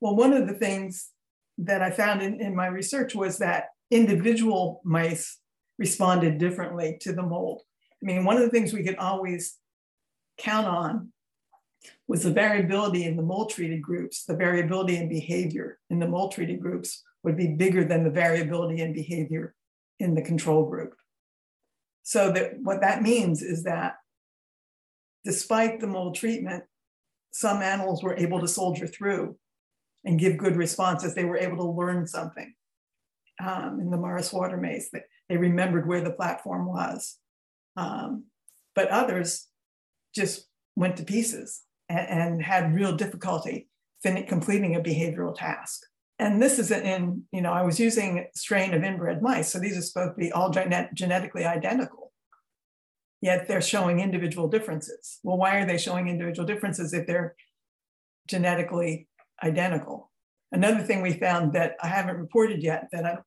[0.00, 1.10] Well, one of the things
[1.58, 5.38] that I found in, in my research was that individual mice
[5.78, 7.62] responded differently to the mold.
[8.02, 9.56] I mean, one of the things we could always
[10.38, 11.12] count on
[12.08, 16.32] was the variability in the mold treated groups, the variability in behavior in the mold
[16.32, 19.54] treated groups would be bigger than the variability in behavior
[19.98, 20.94] in the control group.
[22.02, 23.96] So that what that means is that
[25.24, 26.64] despite the mold treatment,
[27.32, 29.36] some animals were able to soldier through
[30.04, 31.14] and give good responses.
[31.14, 32.54] They were able to learn something.
[33.44, 37.18] Um, in the Morris water maze, they, they remembered where the platform was.
[37.76, 38.24] Um,
[38.74, 39.48] but others
[40.14, 40.46] just
[40.76, 43.68] went to pieces and, and had real difficulty
[44.02, 45.82] fin- completing a behavioral task.
[46.18, 49.52] and this is in, you know, I was using strain of inbred mice.
[49.52, 52.05] So these are supposed to be all genet- genetically identical.
[53.20, 55.18] Yet they're showing individual differences.
[55.22, 57.34] Well, why are they showing individual differences if they're
[58.28, 59.08] genetically
[59.42, 60.10] identical?
[60.52, 63.18] Another thing we found that I haven't reported yet that I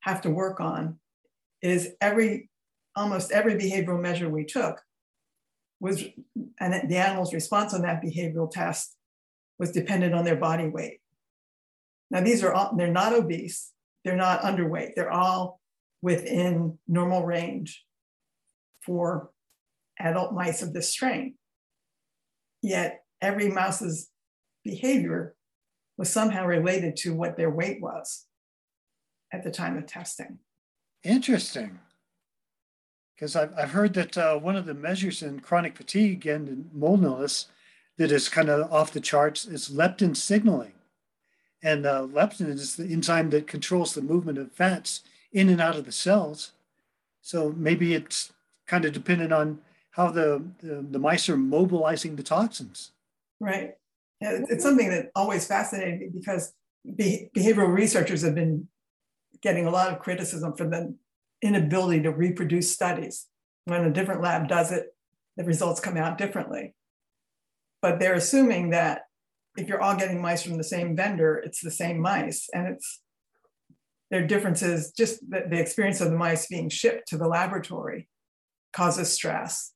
[0.00, 0.98] have to work on
[1.62, 2.50] is every
[2.96, 4.80] almost every behavioral measure we took
[5.80, 6.04] was
[6.60, 8.96] and the animal's response on that behavioral test
[9.58, 11.00] was dependent on their body weight.
[12.10, 13.72] Now, these are all, they're not obese,
[14.04, 15.60] they're not underweight, they're all
[16.02, 17.84] within normal range
[18.84, 19.30] for
[19.98, 21.34] adult mice of this strain.
[22.62, 24.10] Yet every mouse's
[24.64, 25.34] behavior
[25.96, 28.26] was somehow related to what their weight was
[29.32, 30.38] at the time of testing.
[31.02, 31.78] Interesting.
[33.14, 37.04] Because I've, I've heard that uh, one of the measures in chronic fatigue and mold
[37.04, 37.46] illness
[37.96, 40.72] that is kind of off the charts is leptin signaling.
[41.62, 45.76] And uh, leptin is the enzyme that controls the movement of fats in and out
[45.76, 46.52] of the cells.
[47.22, 48.32] So maybe it's
[48.66, 49.60] kind of dependent on
[49.94, 52.90] how the, the, the mice are mobilizing the toxins.
[53.40, 53.74] Right.
[54.20, 56.52] It's something that always fascinated me because
[56.96, 58.68] be- behavioral researchers have been
[59.40, 60.94] getting a lot of criticism for the
[61.42, 63.26] inability to reproduce studies.
[63.66, 64.86] When a different lab does it,
[65.36, 66.74] the results come out differently.
[67.80, 69.02] But they're assuming that
[69.56, 72.48] if you're all getting mice from the same vendor, it's the same mice.
[72.52, 73.00] And it's
[74.10, 78.08] their differences, just the, the experience of the mice being shipped to the laboratory
[78.72, 79.73] causes stress.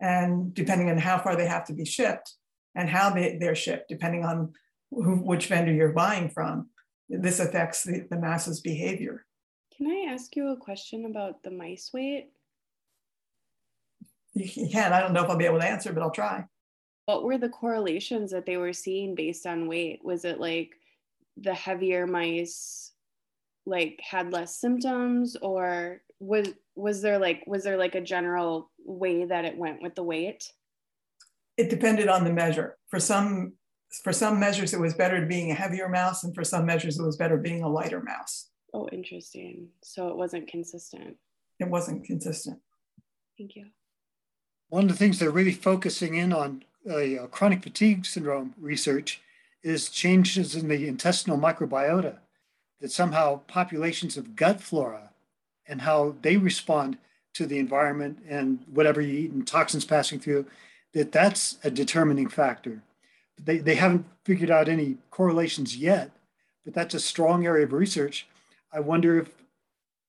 [0.00, 2.34] And depending on how far they have to be shipped
[2.74, 4.52] and how they, they're shipped, depending on
[4.90, 6.68] who, which vendor you're buying from,
[7.08, 9.26] this affects the, the mouse's behavior.
[9.76, 12.30] Can I ask you a question about the mice weight?
[14.34, 14.92] You, you can.
[14.92, 16.46] I don't know if I'll be able to answer, but I'll try
[17.10, 20.00] what were the correlations that they were seeing based on weight?
[20.04, 20.70] Was it like
[21.36, 22.92] the heavier mice
[23.66, 29.24] like had less symptoms or was was there like was there like a general way
[29.24, 30.44] that it went with the weight?
[31.56, 32.76] It depended on the measure.
[32.88, 33.54] For some
[34.04, 37.02] for some measures it was better being a heavier mouse and for some measures it
[37.02, 38.50] was better being a lighter mouse.
[38.72, 39.68] Oh, interesting.
[39.82, 41.16] So it wasn't consistent.
[41.58, 42.60] It wasn't consistent.
[43.36, 43.66] Thank you.
[44.68, 49.20] One of the things they're really focusing in on uh, chronic fatigue syndrome research
[49.62, 52.18] is changes in the intestinal microbiota,
[52.80, 55.09] that somehow populations of gut flora
[55.70, 56.98] and how they respond
[57.32, 60.44] to the environment and whatever you eat and toxins passing through,
[60.92, 62.82] that that's a determining factor.
[63.42, 66.10] They, they haven't figured out any correlations yet,
[66.64, 68.26] but that's a strong area of research.
[68.72, 69.30] I wonder if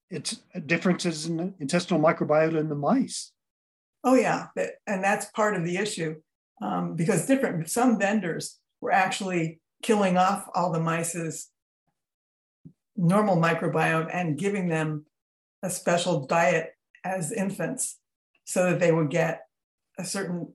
[0.09, 3.31] it's differences in the intestinal microbiota in the mice.
[4.03, 4.47] Oh yeah,
[4.87, 6.15] and that's part of the issue
[6.61, 11.49] um, because different some vendors were actually killing off all the mice's
[12.97, 15.05] normal microbiome and giving them
[15.63, 16.71] a special diet
[17.03, 17.99] as infants
[18.45, 19.41] so that they would get
[19.97, 20.53] a certain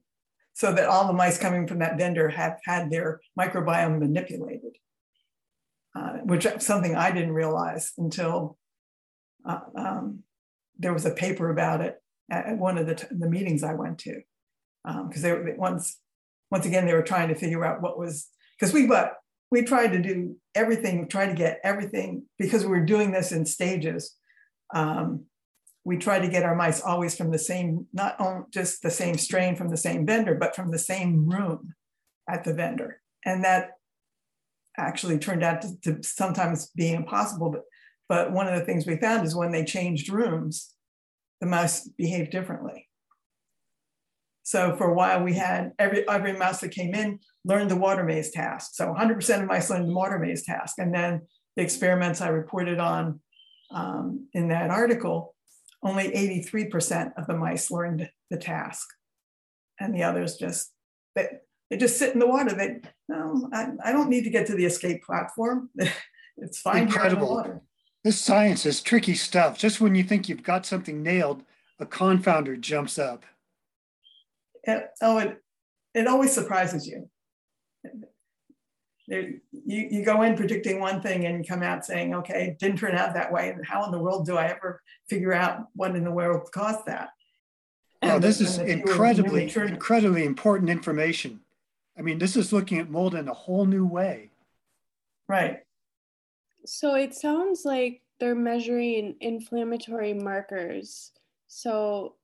[0.54, 4.76] so that all the mice coming from that vendor have had their microbiome manipulated
[5.94, 8.56] uh, which is something i didn't realize until
[9.44, 10.20] uh, um,
[10.78, 11.96] there was a paper about it
[12.30, 14.20] at one of the, t- the meetings i went to
[15.08, 16.00] because um, they once
[16.50, 18.28] once again they were trying to figure out what was
[18.58, 19.16] because we but
[19.50, 23.46] we tried to do everything, tried to get everything because we were doing this in
[23.46, 24.14] stages.
[24.74, 25.26] Um,
[25.84, 29.16] we try to get our mice always from the same, not only just the same
[29.16, 31.74] strain from the same vendor, but from the same room
[32.28, 33.00] at the vendor.
[33.24, 33.70] And that
[34.76, 37.50] actually turned out to, to sometimes be impossible.
[37.50, 37.62] But,
[38.08, 40.74] but one of the things we found is when they changed rooms,
[41.40, 42.88] the mice behaved differently.
[44.42, 48.04] So for a while, we had every every mouse that came in learned the water
[48.04, 48.72] maze task.
[48.74, 50.76] So 100% of mice learned the water maze task.
[50.78, 51.22] And then
[51.56, 53.20] the experiments I reported on
[53.70, 55.34] um, in that article,
[55.82, 58.86] only 83% of the mice learned the task,
[59.78, 60.72] and the others just
[61.14, 61.28] they,
[61.70, 62.54] they just sit in the water.
[62.54, 65.70] They no, I, I don't need to get to the escape platform.
[66.36, 66.84] it's fine.
[66.84, 67.62] Incredible.
[68.04, 69.58] This science is tricky stuff.
[69.58, 71.42] Just when you think you've got something nailed,
[71.80, 73.24] a confounder jumps up
[74.66, 75.42] it, oh, it,
[75.94, 77.08] it always surprises you.
[79.08, 82.58] There, you, you go in predicting one thing and you come out saying, okay, it
[82.58, 83.50] didn't turn out that way.
[83.50, 86.86] And how in the world do I ever figure out what in the world caused
[86.86, 87.10] that?
[88.02, 91.40] Oh, this is incredibly, incredibly important information.
[91.98, 94.30] I mean, this is looking at mold in a whole new way.
[95.28, 95.60] Right.
[96.66, 101.12] So it sounds like they're measuring inflammatory markers.
[101.46, 102.14] So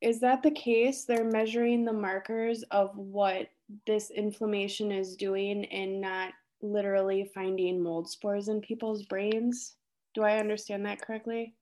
[0.00, 1.04] is that the case?
[1.04, 3.48] They're measuring the markers of what
[3.86, 9.74] this inflammation is doing and not literally finding mold spores in people's brains.
[10.14, 11.54] Do I understand that correctly?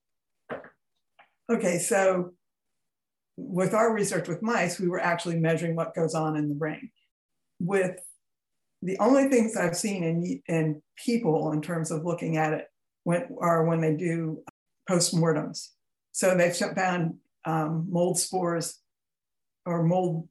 [1.50, 2.32] Okay, so
[3.36, 6.90] with our research with mice, we were actually measuring what goes on in the brain.
[7.60, 7.98] With
[8.82, 12.66] the only things I've seen in, in people in terms of looking at it
[13.04, 14.42] when, are when they do
[14.88, 15.68] postmortems.
[16.12, 18.78] So they've found um, mold spores
[19.64, 20.28] or mold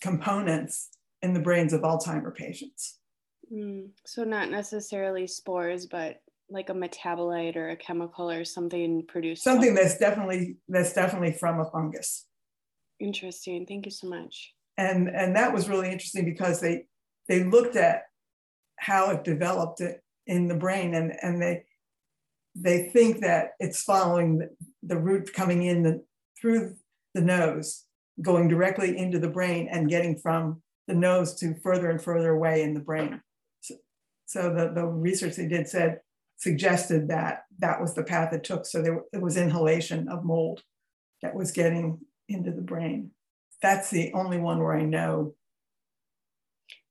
[0.00, 0.90] components
[1.22, 2.98] in the brains of Alzheimer patients.
[3.52, 6.20] Mm, so not necessarily spores, but
[6.50, 9.44] like a metabolite or a chemical or something produced.
[9.44, 12.26] Something that's definitely that's definitely from a fungus.
[13.00, 13.66] Interesting.
[13.66, 14.54] Thank you so much.
[14.76, 16.84] And and that was really interesting because they
[17.28, 18.02] they looked at
[18.76, 21.64] how it developed it in the brain and and they
[22.54, 24.50] they think that it's following the,
[24.82, 26.02] the route coming in the,
[26.40, 26.74] through
[27.14, 27.84] the nose
[28.22, 32.62] going directly into the brain and getting from the nose to further and further away
[32.62, 33.20] in the brain
[33.60, 33.74] so,
[34.26, 36.00] so the, the research they did said
[36.38, 38.64] suggested that that was the path it took.
[38.64, 40.62] So there it was inhalation of mold
[41.20, 41.98] that was getting
[42.28, 43.10] into the brain.
[43.60, 45.34] That's the only one where I know.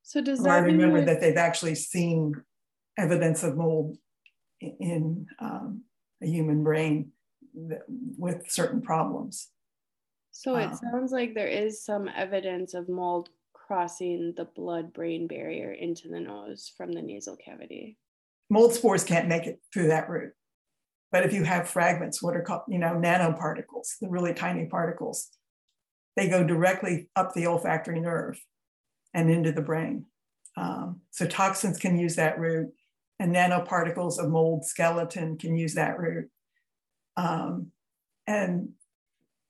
[0.04, 2.34] So does that I remember that they've actually seen
[2.98, 3.98] evidence of mold
[4.60, 5.84] in um,
[6.22, 7.12] a human brain
[7.54, 9.50] with certain problems.
[10.38, 15.28] So it um, sounds like there is some evidence of mold crossing the blood brain
[15.28, 17.98] barrier into the nose from the nasal cavity
[18.50, 20.34] mold spores can't make it through that route.
[21.12, 25.30] But if you have fragments, what are called, you know, nanoparticles, the really tiny particles,
[26.16, 28.40] they go directly up the olfactory nerve
[29.14, 30.06] and into the brain.
[30.58, 32.72] Um, so toxins can use that route,
[33.20, 36.30] and nanoparticles of mold skeleton can use that route.
[37.16, 37.72] Um,
[38.26, 38.70] and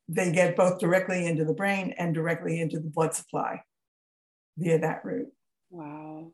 [0.10, 3.62] they get both directly into the brain and directly into the blood supply
[4.58, 5.32] via that route.
[5.70, 6.32] Wow.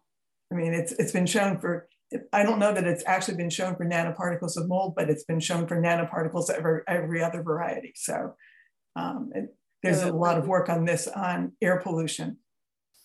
[0.51, 1.88] I mean, it's it's been shown for
[2.32, 5.39] I don't know that it's actually been shown for nanoparticles of mold, but it's been
[5.39, 7.93] shown for nanoparticles of every, every other variety.
[7.95, 8.36] So
[8.95, 9.45] um, it,
[9.82, 12.38] there's a lot of work on this on air pollution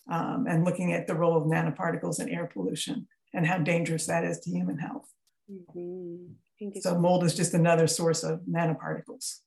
[0.09, 4.23] um, and looking at the role of nanoparticles in air pollution and how dangerous that
[4.23, 5.07] is to human health.
[5.51, 6.79] Mm-hmm.
[6.79, 9.39] So mold is just another source of nanoparticles.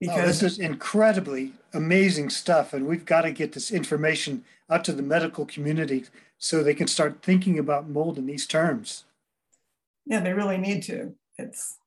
[0.00, 4.84] Because oh, this is incredibly amazing stuff, and we've got to get this information out
[4.84, 6.04] to the medical community
[6.38, 9.04] so they can start thinking about mold in these terms.
[10.04, 11.14] Yeah, they really need to.
[11.38, 11.78] It's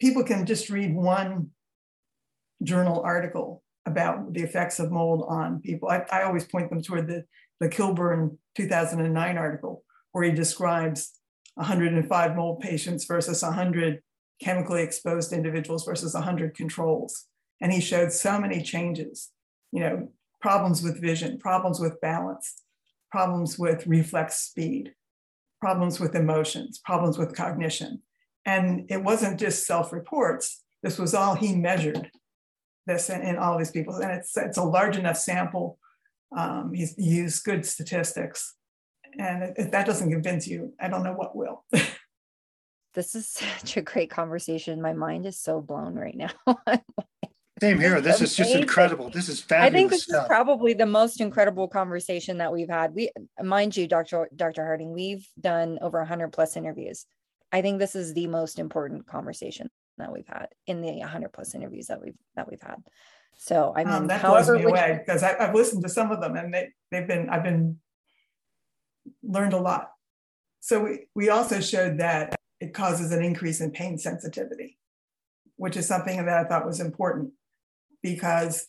[0.00, 1.50] people can just read one
[2.62, 5.88] journal article about the effects of mold on people.
[5.88, 7.24] I, I always point them toward the,
[7.60, 11.12] the Kilburn 2009 article where he describes
[11.54, 14.02] 105 mold patients versus 100
[14.40, 17.26] chemically exposed individuals versus 100 controls.
[17.62, 19.30] And he showed so many changes,
[19.70, 20.08] you know,
[20.42, 22.62] problems with vision, problems with balance,
[23.10, 24.92] problems with reflex speed,
[25.60, 28.02] problems with emotions, problems with cognition.
[28.44, 32.10] And it wasn't just self reports, this was all he measured
[32.86, 33.94] this in, in, all these people.
[33.94, 35.78] And it's, it's a large enough sample.
[36.36, 38.54] Um, he's he used good statistics.
[39.18, 41.64] And if that doesn't convince you, I don't know what will.
[42.94, 44.82] this is such a great conversation.
[44.82, 46.30] My mind is so blown right now.
[47.62, 48.00] Same here.
[48.00, 49.08] This is just incredible.
[49.08, 49.70] This is fabulous.
[49.70, 50.24] I think this stuff.
[50.24, 52.92] is probably the most incredible conversation that we've had.
[52.92, 54.28] We, mind you, Dr.
[54.34, 54.64] Dr.
[54.64, 57.06] Harding, we've done over 100 plus interviews.
[57.52, 61.54] I think this is the most important conversation that we've had in the 100 plus
[61.54, 62.82] interviews that we've that we've had.
[63.36, 66.34] So I mean, um, that blows me away because I've listened to some of them
[66.34, 67.78] and they they've been I've been
[69.22, 69.92] learned a lot.
[70.58, 74.78] So we we also showed that it causes an increase in pain sensitivity,
[75.54, 77.34] which is something that I thought was important
[78.02, 78.66] because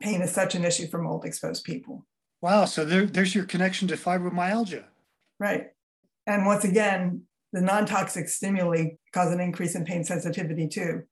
[0.00, 2.06] pain is such an issue for mold exposed people.
[2.40, 2.64] Wow.
[2.64, 4.84] So there, there's your connection to fibromyalgia.
[5.38, 5.68] Right.
[6.26, 7.22] And once again,
[7.52, 11.02] the non toxic stimuli cause an increase in pain sensitivity too.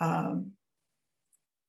[0.00, 0.52] Um,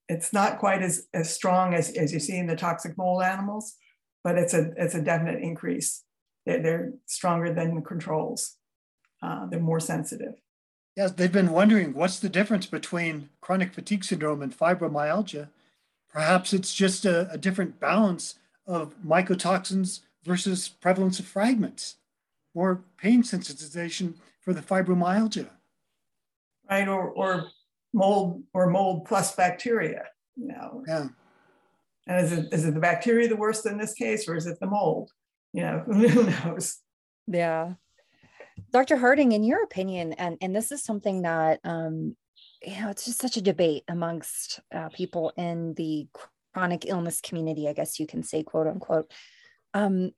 [0.10, 3.76] it's not quite as, as strong as, as you see in the toxic mold animals,
[4.24, 6.04] but it's a, it's a definite increase.
[6.46, 8.58] They're, they're stronger than the controls,
[9.24, 10.34] uh, they're more sensitive.
[11.02, 15.48] Yes, they've been wondering what's the difference between chronic fatigue syndrome and fibromyalgia.
[16.14, 18.36] Perhaps it's just a, a different balance
[18.68, 21.96] of mycotoxins versus prevalence of fragments,
[22.54, 25.50] or pain sensitization for the fibromyalgia.
[26.70, 27.50] Right, or, or
[27.94, 30.04] mold or mold plus bacteria,
[30.36, 30.84] you know.
[30.88, 31.08] Yeah.
[32.06, 34.60] And is it, is it the bacteria the worst in this case, or is it
[34.60, 35.10] the mold?
[35.52, 36.78] You know, who knows?
[37.26, 37.74] Yeah.
[38.72, 38.98] Dr.
[38.98, 42.16] Harding, in your opinion, and, and this is something that, um,
[42.62, 46.08] you know, it's just such a debate amongst uh, people in the
[46.54, 49.12] chronic illness community, I guess you can say, quote unquote.
[49.74, 50.12] Um,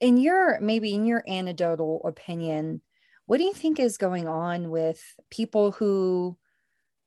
[0.00, 2.82] in your maybe in your anecdotal opinion,
[3.26, 5.00] what do you think is going on with
[5.30, 6.36] people who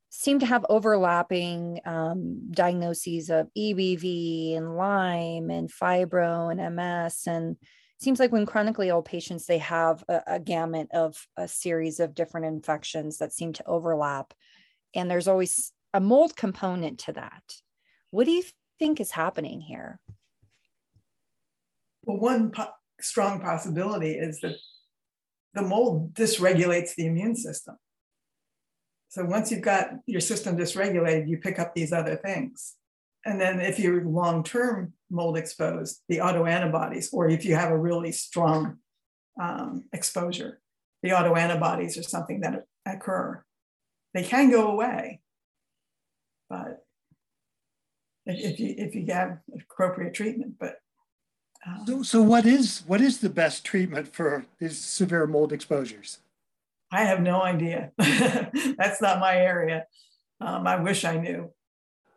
[0.10, 7.58] seem to have overlapping um, diagnoses of EBV and Lyme and fibro and MS and
[8.00, 12.16] seems like when chronically ill patients they have a, a gamut of a series of
[12.16, 14.34] different infections that seem to overlap
[14.94, 17.44] and there's always a mold component to that.
[18.12, 18.44] What do you
[18.80, 20.00] think is happening here?
[22.04, 24.56] Well one po- strong possibility is that
[25.54, 27.78] the mold dysregulates the immune system.
[29.10, 32.76] So once you've got your system dysregulated you pick up these other things
[33.26, 37.78] and then if you're long term mold exposed, the autoantibodies, or if you have a
[37.78, 38.78] really strong
[39.42, 40.62] um, exposure,
[41.02, 43.44] the autoantibodies are something that occur.
[44.14, 45.22] They can go away,
[46.50, 46.86] but
[48.26, 50.78] if, you if you have appropriate treatment, but
[51.68, 56.20] um, so, so what is what is the best treatment for these severe mold exposures?
[56.92, 57.92] I have no idea.
[57.98, 59.86] That's not my area.
[60.40, 61.52] Um, I wish I knew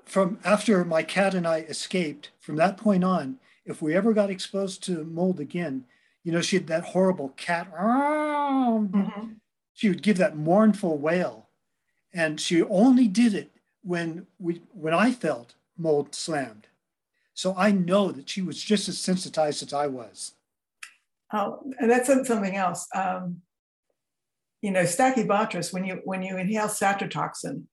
[0.09, 4.31] from after my cat and I escaped, from that point on, if we ever got
[4.31, 5.85] exposed to mold again,
[6.25, 7.71] you know, she had that horrible cat.
[7.73, 9.33] Mm-hmm.
[9.75, 11.49] She would give that mournful wail,
[12.13, 13.51] and she only did it
[13.83, 16.67] when we when I felt mold slammed.
[17.35, 20.33] So I know that she was just as sensitized as I was.
[21.33, 22.89] Oh, and that's something else.
[22.95, 23.43] Um,
[24.61, 27.65] you know, Stachybotrys, when you when you inhale satrotoxin,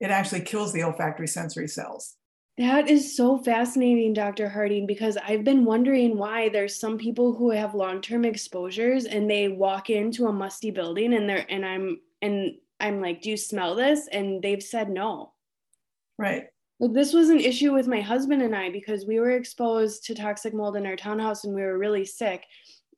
[0.00, 2.16] it actually kills the olfactory sensory cells.
[2.58, 4.48] That is so fascinating, Dr.
[4.48, 9.48] Harding, because I've been wondering why there's some people who have long-term exposures and they
[9.48, 13.74] walk into a musty building and they're and I'm and I'm like, "Do you smell
[13.74, 15.34] this?" and they've said no.
[16.18, 16.46] Right.
[16.80, 20.14] Like this was an issue with my husband and I because we were exposed to
[20.14, 22.44] toxic mold in our townhouse and we were really sick.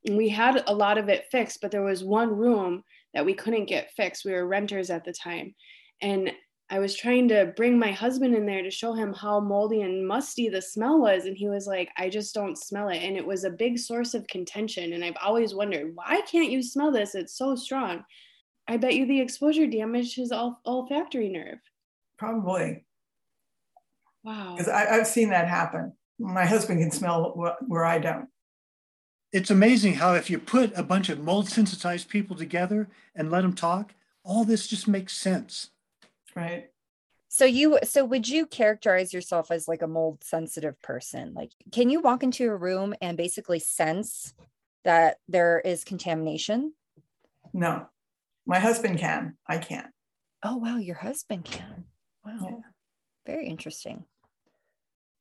[0.07, 2.85] And we had a lot of it fixed, but there was one room
[3.15, 4.25] that we couldn't get fixed.
[4.25, 5.55] We were renters at the time.
[6.01, 6.33] And
[6.71, 10.07] I was trying to bring my husband in there to show him how moldy and
[10.07, 11.25] musty the smell was.
[11.25, 12.99] And he was like, I just don't smell it.
[12.99, 14.93] And it was a big source of contention.
[14.93, 17.15] And I've always wondered, why can't you smell this?
[17.15, 18.05] It's so strong.
[18.69, 21.59] I bet you the exposure damaged his olfactory nerve.
[22.19, 22.85] Probably.
[24.23, 24.57] Wow.
[24.57, 25.95] Because I've seen that happen.
[26.19, 28.29] My husband can smell where I don't.
[29.33, 33.41] It's amazing how if you put a bunch of mold sensitized people together and let
[33.41, 35.71] them talk, all this just makes sense
[36.39, 36.65] right.
[37.29, 41.35] So you so would you characterize yourself as like a mold sensitive person?
[41.35, 44.35] Like can you walk into a room and basically sense
[44.85, 46.73] that there is contamination?
[47.53, 47.87] No.
[48.47, 49.37] My husband can.
[49.47, 49.89] I can't.
[50.43, 50.79] Oh wow.
[50.79, 51.85] Your husband can.
[52.25, 52.39] Wow.
[52.43, 52.57] Yeah.
[53.27, 54.05] very interesting.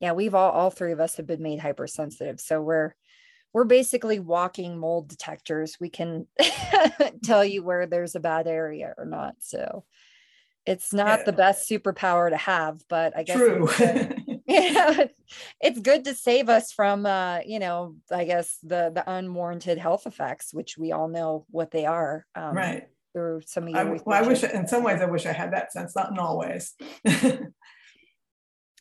[0.00, 2.40] Yeah we've all all three of us have been made hypersensitive.
[2.40, 2.94] So we're
[3.52, 5.76] we're basically walking mold detectors.
[5.78, 7.50] We can tell mm-hmm.
[7.50, 9.36] you where there's a bad area or not.
[9.40, 9.84] So
[10.68, 11.24] it's not yeah.
[11.24, 13.70] the best superpower to have, but I guess True.
[14.46, 15.06] yeah,
[15.62, 20.06] it's good to save us from uh, you know, I guess the the unwarranted health
[20.06, 22.26] effects, which we all know what they are.
[22.34, 22.86] Um, right.
[23.14, 25.54] Through some of your I, well, I wish in some ways I wish I had
[25.54, 26.74] that sense, not in all ways.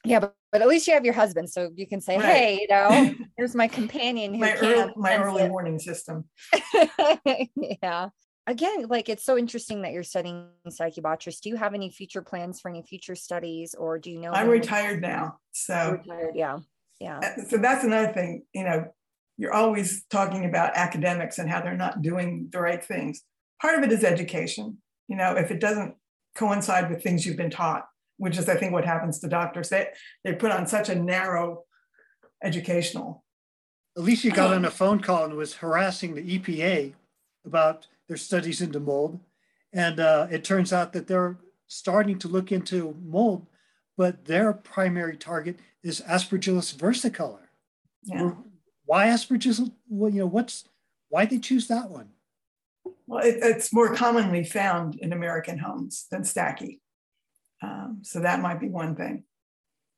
[0.04, 2.26] yeah, but, but at least you have your husband, so you can say, right.
[2.26, 6.26] "Hey, you know, here's my companion my early, my early warning system."
[7.82, 8.10] yeah,
[8.48, 11.42] again, like it's so interesting that you're studying Stachybotrys.
[11.42, 14.32] Do you have any future plans for any future studies, or do you know?
[14.32, 16.60] I'm retired now, so retired, yeah,
[17.00, 17.20] yeah.
[17.20, 18.44] Uh, so that's another thing.
[18.54, 18.94] You know,
[19.38, 23.22] you're always talking about academics and how they're not doing the right things.
[23.62, 24.78] Part of it is education.
[25.08, 25.96] You know, if it doesn't
[26.36, 27.86] coincide with things you've been taught,
[28.18, 29.90] which is I think what happens to doctors, they
[30.24, 31.64] they put on such a narrow
[32.44, 33.24] educational.
[33.96, 36.94] Alicia got on a phone call and was harassing the EPA
[37.48, 39.20] about their studies into mold.
[39.74, 43.46] And uh, it turns out that they're starting to look into mold,
[43.98, 47.48] but their primary target is Aspergillus versicolor.
[48.04, 48.32] Yeah.
[48.86, 49.72] Why Aspergillus?
[49.90, 50.64] Well, you know, what's
[51.10, 52.10] why they choose that one?
[53.06, 56.80] Well, it, it's more commonly found in American homes than Stachy.
[57.62, 59.24] Um, so that might be one thing.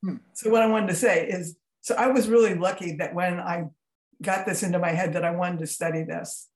[0.02, 0.16] Hmm.
[0.32, 3.66] So what I wanted to say is, so I was really lucky that when I
[4.22, 6.48] got this into my head that I wanted to study this,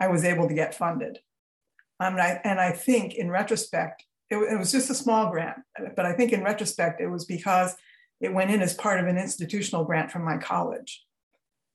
[0.00, 1.18] I was able to get funded.
[2.00, 5.58] Um, and, I, and I think in retrospect, it, it was just a small grant,
[5.96, 7.74] but I think in retrospect, it was because
[8.20, 11.04] it went in as part of an institutional grant from my college.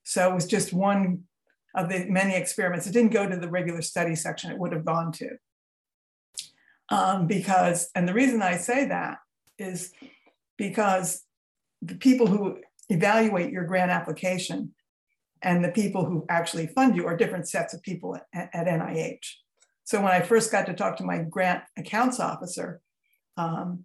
[0.04, 1.24] So it was just one
[1.76, 2.86] of the many experiments.
[2.86, 5.30] It didn't go to the regular study section, it would have gone to.
[6.90, 9.18] Um, because, and the reason I say that
[9.58, 9.92] is
[10.58, 11.24] because
[11.82, 12.60] the people who
[12.90, 14.74] evaluate your grant application
[15.44, 19.26] and the people who actually fund you are different sets of people at, at NIH.
[19.84, 22.82] So when I first got to talk to my grant accounts officer,
[23.36, 23.84] um,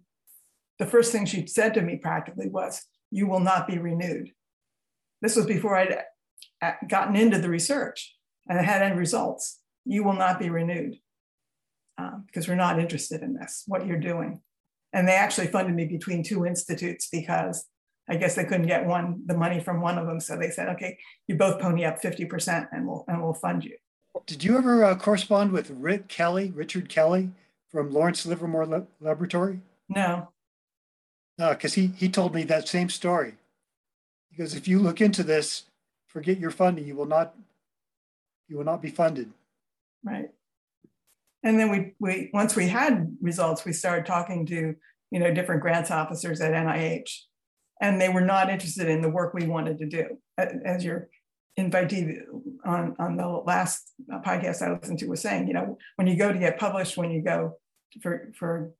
[0.79, 4.31] the first thing she said to me practically was, You will not be renewed.
[5.21, 5.97] This was before I'd
[6.61, 8.15] uh, gotten into the research
[8.47, 9.59] and I had any results.
[9.85, 10.95] You will not be renewed
[11.97, 14.41] um, because we're not interested in this, what you're doing.
[14.93, 17.65] And they actually funded me between two institutes because
[18.09, 20.19] I guess they couldn't get one the money from one of them.
[20.19, 23.77] So they said, okay, you both pony up 50% and we'll and we'll fund you.
[24.25, 27.29] Did you ever uh, correspond with Rick Kelley, Richard Kelley
[27.69, 29.61] from Lawrence Livermore Laboratory?
[29.87, 30.29] No.
[31.37, 33.35] No, because he he told me that same story.
[34.31, 35.63] Because if you look into this,
[36.07, 37.35] forget your funding, you will not
[38.47, 39.31] you will not be funded.
[40.03, 40.29] Right.
[41.43, 44.75] And then we we once we had results, we started talking to
[45.11, 47.09] you know different grants officers at NIH,
[47.79, 50.17] and they were not interested in the work we wanted to do.
[50.37, 51.09] As your
[51.57, 52.21] invitee
[52.65, 53.91] on on the last
[54.25, 57.11] podcast I listened to was saying, you know, when you go to get published, when
[57.11, 57.57] you go
[58.01, 58.71] for for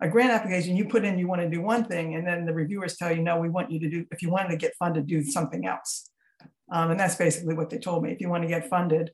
[0.00, 2.52] a grant application, you put in you want to do one thing, and then the
[2.52, 5.06] reviewers tell you, no, we want you to do, if you wanted to get funded,
[5.06, 6.10] do something else.
[6.72, 8.10] Um, and that's basically what they told me.
[8.10, 9.12] If you want to get funded,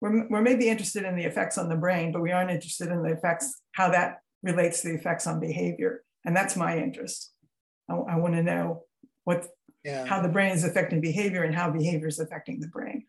[0.00, 3.02] we're, we're maybe interested in the effects on the brain, but we aren't interested in
[3.02, 6.02] the effects, how that relates to the effects on behavior.
[6.24, 7.32] And that's my interest.
[7.88, 8.84] I, I want to know
[9.24, 9.48] what,
[9.84, 10.04] yeah.
[10.06, 13.06] how the brain is affecting behavior and how behavior is affecting the brain.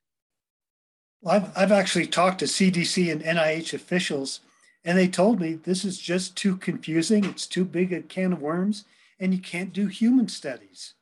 [1.22, 4.42] Well, I've, I've actually talked to CDC and NIH officials
[4.84, 7.26] and they told me this is just too confusing.
[7.26, 8.86] It's too big a can of worms,
[9.20, 10.94] and you can't do human studies.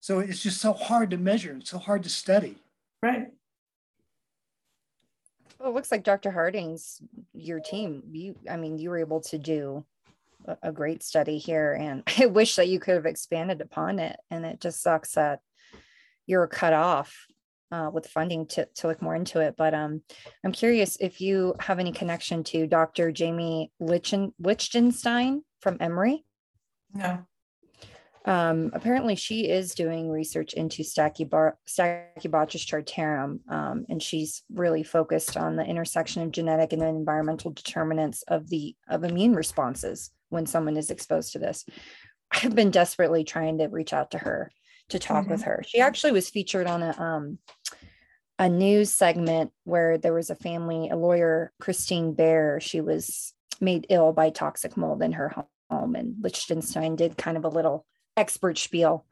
[0.00, 2.56] So it's just so hard to measure and so hard to study.
[3.02, 3.28] Right.
[5.58, 6.30] Well, it looks like Dr.
[6.30, 7.00] Harding's
[7.34, 8.02] your team.
[8.10, 9.84] You, I mean, you were able to do
[10.62, 14.18] a, great study here, and I wish that you could have expanded upon it.
[14.30, 15.40] And it just sucks that
[16.26, 17.26] you're cut off
[17.72, 19.54] uh, with funding to, to look more into it.
[19.56, 20.02] But um,
[20.44, 23.12] I'm curious if you have any connection to Dr.
[23.12, 26.24] Jamie Lichten, Lichtenstein from Emory.
[26.94, 27.26] No.
[28.26, 35.38] Um, apparently, she is doing research into Stachybar- Stachybotrys chartarum, um, and she's really focused
[35.38, 40.76] on the intersection of genetic and environmental determinants of the of immune responses when someone
[40.76, 41.64] is exposed to this.
[42.30, 44.50] I've been desperately trying to reach out to her
[44.88, 45.32] to talk mm-hmm.
[45.32, 45.62] with her.
[45.66, 47.38] She actually was featured on a um,
[48.38, 52.58] a news segment where there was a family, a lawyer, Christine Bear.
[52.60, 55.34] She was made ill by toxic mold in her
[55.68, 57.84] home, and Lichtenstein did kind of a little
[58.16, 59.04] expert spiel.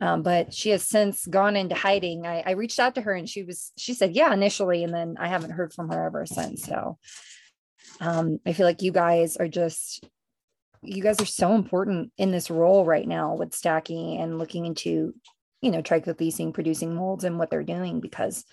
[0.00, 2.26] Um, but she has since gone into hiding.
[2.26, 5.16] I, I reached out to her and she was she said yeah initially, and then
[5.18, 6.64] I haven't heard from her ever since.
[6.64, 6.98] So
[8.00, 10.08] um, I feel like you guys are just
[10.82, 15.14] you guys are so important in this role right now with stacking and looking into,
[15.60, 18.44] you know, trichothecene producing molds and what they're doing because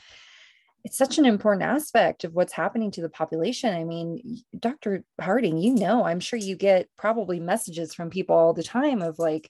[0.85, 3.73] it's such an important aspect of what's happening to the population.
[3.73, 5.03] I mean, Dr.
[5.19, 9.19] Harding, you know, I'm sure you get probably messages from people all the time of
[9.19, 9.49] like,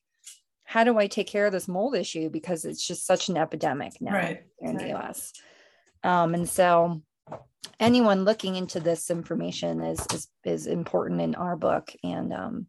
[0.64, 2.30] how do I take care of this mold issue?
[2.30, 4.44] Because it's just such an epidemic now right.
[4.60, 4.80] in right.
[4.80, 5.34] the US.
[6.04, 7.02] Um, and so
[7.80, 12.68] anyone looking into this information is is, is important in our book and um,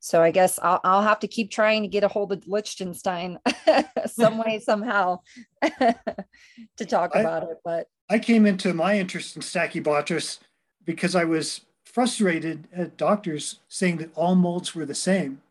[0.00, 3.38] so I guess I'll, I'll have to keep trying to get a hold of Lichtenstein
[4.06, 5.20] some way somehow
[5.62, 7.58] to talk I, about it.
[7.64, 10.38] But I came into my interest in Stachybotrys
[10.84, 15.42] because I was frustrated at doctors saying that all molds were the same.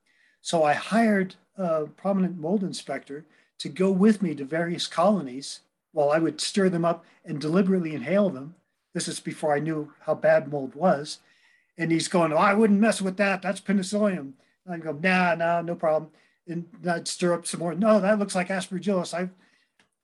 [0.41, 3.25] So I hired a prominent mold inspector
[3.59, 5.61] to go with me to various colonies
[5.97, 8.53] while I would stir them up and deliberately inhale them.
[8.93, 11.21] This is before I knew how bad mold was.
[11.75, 13.41] And he's going, oh, I wouldn't mess with that.
[13.41, 14.35] That's penicillium.
[14.63, 16.11] And I go, nah, nah, no problem.
[16.47, 17.73] And I'd stir up some more.
[17.73, 19.15] No, that looks like aspergillus.
[19.15, 19.29] I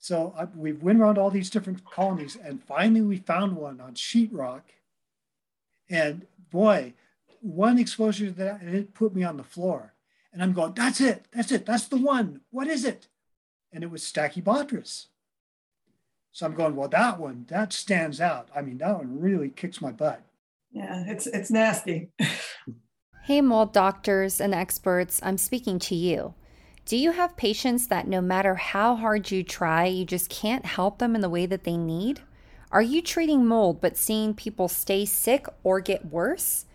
[0.00, 3.94] so I, we went around all these different colonies, and finally we found one on
[3.94, 4.62] sheetrock.
[5.88, 6.94] And boy,
[7.40, 9.94] one exposure to that, and it put me on the floor.
[10.32, 12.40] And I'm going, that's it, that's it, that's the one.
[12.50, 13.06] What is it?
[13.72, 15.06] And it was Stachybotrys.
[16.34, 18.48] So I'm going, well, that one, that stands out.
[18.54, 20.20] I mean, that one really kicks my butt.
[20.72, 22.10] Yeah, it's it's nasty.
[23.22, 26.34] hey, mold doctors and experts, I'm speaking to you.
[26.86, 30.98] Do you have patients that no matter how hard you try, you just can't help
[30.98, 32.20] them in the way that they need?
[32.72, 36.66] Are you treating mold but seeing people stay sick or get worse?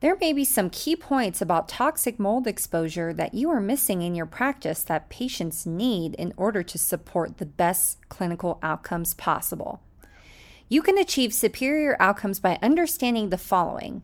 [0.00, 4.14] There may be some key points about toxic mold exposure that you are missing in
[4.14, 9.80] your practice that patients need in order to support the best clinical outcomes possible.
[10.68, 14.02] You can achieve superior outcomes by understanding the following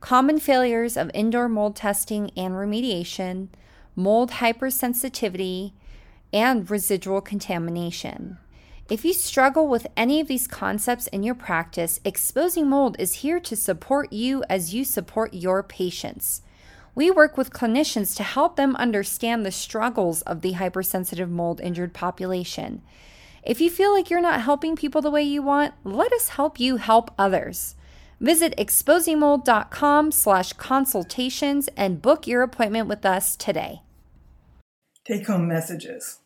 [0.00, 3.48] common failures of indoor mold testing and remediation,
[3.94, 5.72] mold hypersensitivity,
[6.32, 8.38] and residual contamination.
[8.90, 13.38] If you struggle with any of these concepts in your practice, Exposing Mold is here
[13.38, 16.42] to support you as you support your patients.
[16.96, 21.94] We work with clinicians to help them understand the struggles of the hypersensitive mold injured
[21.94, 22.82] population.
[23.44, 26.58] If you feel like you're not helping people the way you want, let us help
[26.58, 27.76] you help others.
[28.18, 33.82] Visit exposingmold.com slash consultations and book your appointment with us today.
[35.06, 36.19] Take home messages.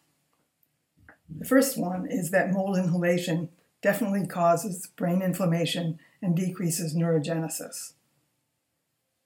[1.38, 3.48] The first one is that mold inhalation
[3.82, 7.92] definitely causes brain inflammation and decreases neurogenesis.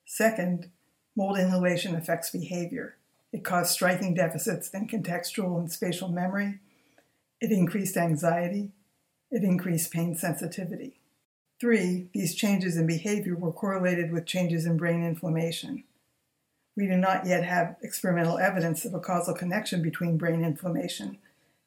[0.06, 0.70] Second,
[1.14, 2.96] mold inhalation affects behavior.
[3.30, 6.60] It caused striking deficits in contextual and spatial memory.
[7.40, 8.72] It increased anxiety.
[9.30, 10.98] It increased pain sensitivity.
[11.60, 15.84] Three, these changes in behavior were correlated with changes in brain inflammation.
[16.74, 21.18] We do not yet have experimental evidence of a causal connection between brain inflammation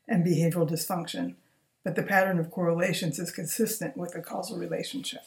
[0.08, 1.36] and behavioral dysfunction,
[1.84, 5.24] but the pattern of correlations is consistent with the causal relationship.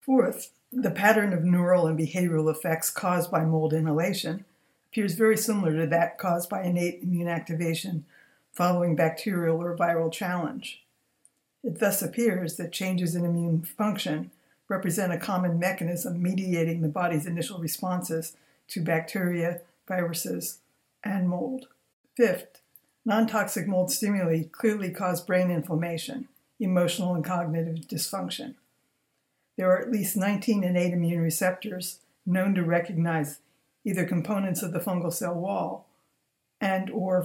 [0.00, 4.44] Fourth, the pattern of neural and behavioral effects caused by mold inhalation
[4.90, 8.04] appears very similar to that caused by innate immune activation
[8.52, 10.82] following bacterial or viral challenge.
[11.62, 14.30] It thus appears that changes in immune function
[14.68, 18.36] represent a common mechanism mediating the body's initial responses
[18.68, 20.58] to bacteria, viruses,
[21.04, 21.68] and mold.
[22.16, 22.62] Fifth,
[23.08, 26.26] Non toxic mold stimuli clearly cause brain inflammation,
[26.58, 28.56] emotional and cognitive dysfunction.
[29.56, 33.38] There are at least 19 innate immune receptors known to recognize
[33.84, 35.86] either components of the fungal cell wall
[36.60, 37.24] and or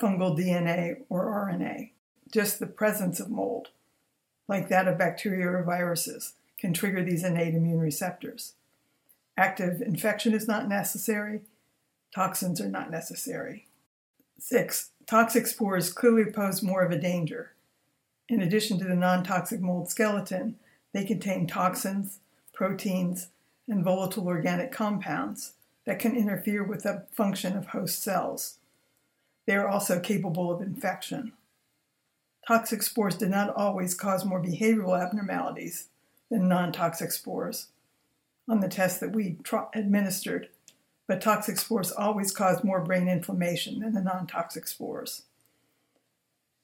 [0.00, 1.90] fungal DNA or RNA.
[2.32, 3.70] Just the presence of mold,
[4.46, 8.52] like that of bacteria or viruses, can trigger these innate immune receptors.
[9.36, 11.40] Active infection is not necessary,
[12.14, 13.65] toxins are not necessary.
[14.38, 17.52] Six, toxic spores clearly pose more of a danger.
[18.28, 20.58] In addition to the non toxic mold skeleton,
[20.92, 22.20] they contain toxins,
[22.52, 23.28] proteins,
[23.68, 25.52] and volatile organic compounds
[25.84, 28.58] that can interfere with the function of host cells.
[29.46, 31.32] They are also capable of infection.
[32.46, 35.88] Toxic spores do not always cause more behavioral abnormalities
[36.30, 37.68] than non toxic spores.
[38.48, 39.38] On the test that we
[39.74, 40.48] administered,
[41.06, 45.22] but toxic spores always cause more brain inflammation than the non toxic spores.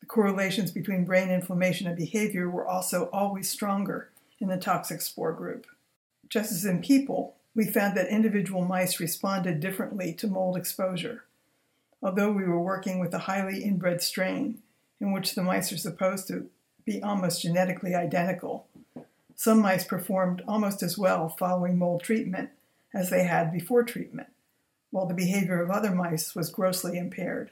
[0.01, 4.10] The correlations between brain inflammation and behavior were also always stronger
[4.40, 5.66] in the toxic spore group.
[6.28, 11.24] Just as in people, we found that individual mice responded differently to mold exposure.
[12.02, 14.59] Although we were working with a highly inbred strain,
[15.01, 16.48] in which the mice are supposed to
[16.85, 18.66] be almost genetically identical,
[19.36, 22.51] some mice performed almost as well following mold treatment
[22.94, 24.28] as they had before treatment,
[24.90, 27.51] while the behavior of other mice was grossly impaired.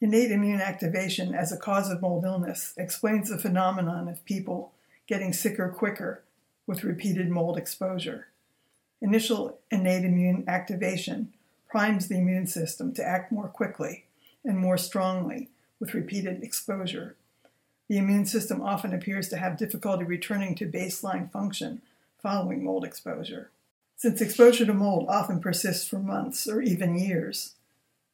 [0.00, 4.72] Innate immune activation as a cause of mold illness explains the phenomenon of people
[5.06, 6.24] getting sicker quicker
[6.66, 8.28] with repeated mold exposure.
[9.00, 11.32] Initial innate immune activation
[11.68, 14.04] primes the immune system to act more quickly
[14.44, 15.48] and more strongly
[15.80, 17.16] with repeated exposure.
[17.88, 21.82] The immune system often appears to have difficulty returning to baseline function
[22.22, 23.50] following mold exposure.
[24.02, 27.54] Since exposure to mold often persists for months or even years,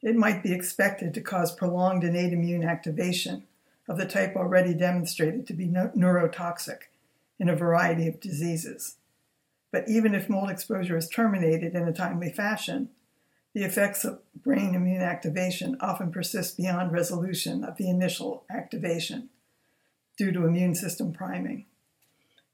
[0.03, 3.45] it might be expected to cause prolonged innate immune activation
[3.89, 6.91] of the type already demonstrated to be neurotoxic
[7.39, 8.97] in a variety of diseases.
[9.73, 12.91] But even if mold exposure is terminated in a timely fashion,
[13.55, 19.31] the effects of brain immune activation often persist beyond resolution of the initial activation
[20.19, 21.65] due to immune system priming.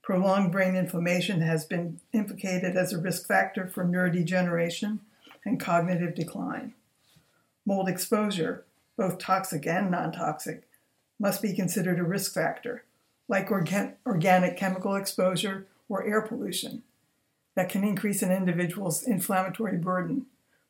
[0.05, 4.99] Prolonged brain inflammation has been implicated as a risk factor for neurodegeneration
[5.47, 6.75] and cognitive decline.
[7.65, 8.67] Mold exposure,
[8.99, 10.69] both toxic and non toxic,
[11.19, 12.85] must be considered a risk factor,
[13.29, 16.83] like organ- organic chemical exposure or air pollution,
[17.55, 20.27] that can increase an individual's inflammatory burden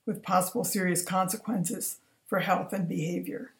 [0.06, 1.98] with possible serious consequences
[2.28, 3.50] for health and behavior.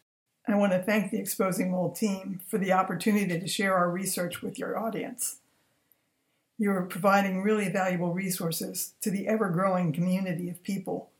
[0.47, 4.41] I want to thank the Exposing Mold team for the opportunity to share our research
[4.41, 5.39] with your audience
[6.57, 11.11] you're providing really valuable resources to the ever growing community of people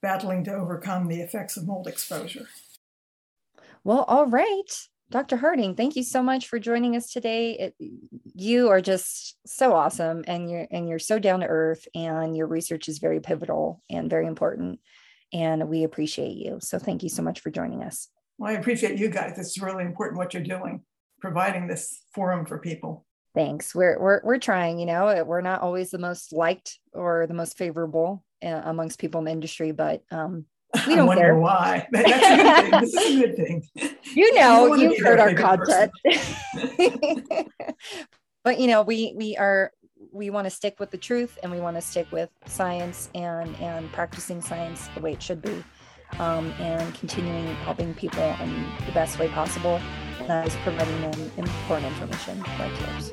[0.00, 2.46] battling to overcome the effects of mold exposure.
[3.82, 4.88] Well, all right.
[5.10, 5.36] Dr.
[5.36, 7.52] Harding, thank you so much for joining us today.
[7.52, 7.74] It,
[8.34, 12.46] you are just so awesome and you're and you're so down to earth and your
[12.46, 14.80] research is very pivotal and very important
[15.32, 16.58] and we appreciate you.
[16.60, 18.08] So thank you so much for joining us.
[18.38, 19.38] Well, I appreciate you guys.
[19.38, 20.82] It's really important what you're doing,
[21.20, 23.04] providing this forum for people
[23.34, 27.34] thanks we're we're we're trying you know we're not always the most liked or the
[27.34, 30.44] most favorable uh, amongst people in the industry but um
[30.88, 31.38] We don't I wonder care.
[31.38, 31.86] why.
[31.92, 32.80] That's a good thing.
[32.80, 33.96] This is a good thing.
[34.14, 35.92] You know, wanna you've heard our content.
[38.42, 39.70] but you know, we we are
[40.12, 43.54] we want to stick with the truth and we want to stick with science and
[43.56, 45.62] and practicing science the way it should be.
[46.18, 49.80] Um, and continuing helping people in the best way possible.
[50.20, 53.10] And that is providing them important information like yours.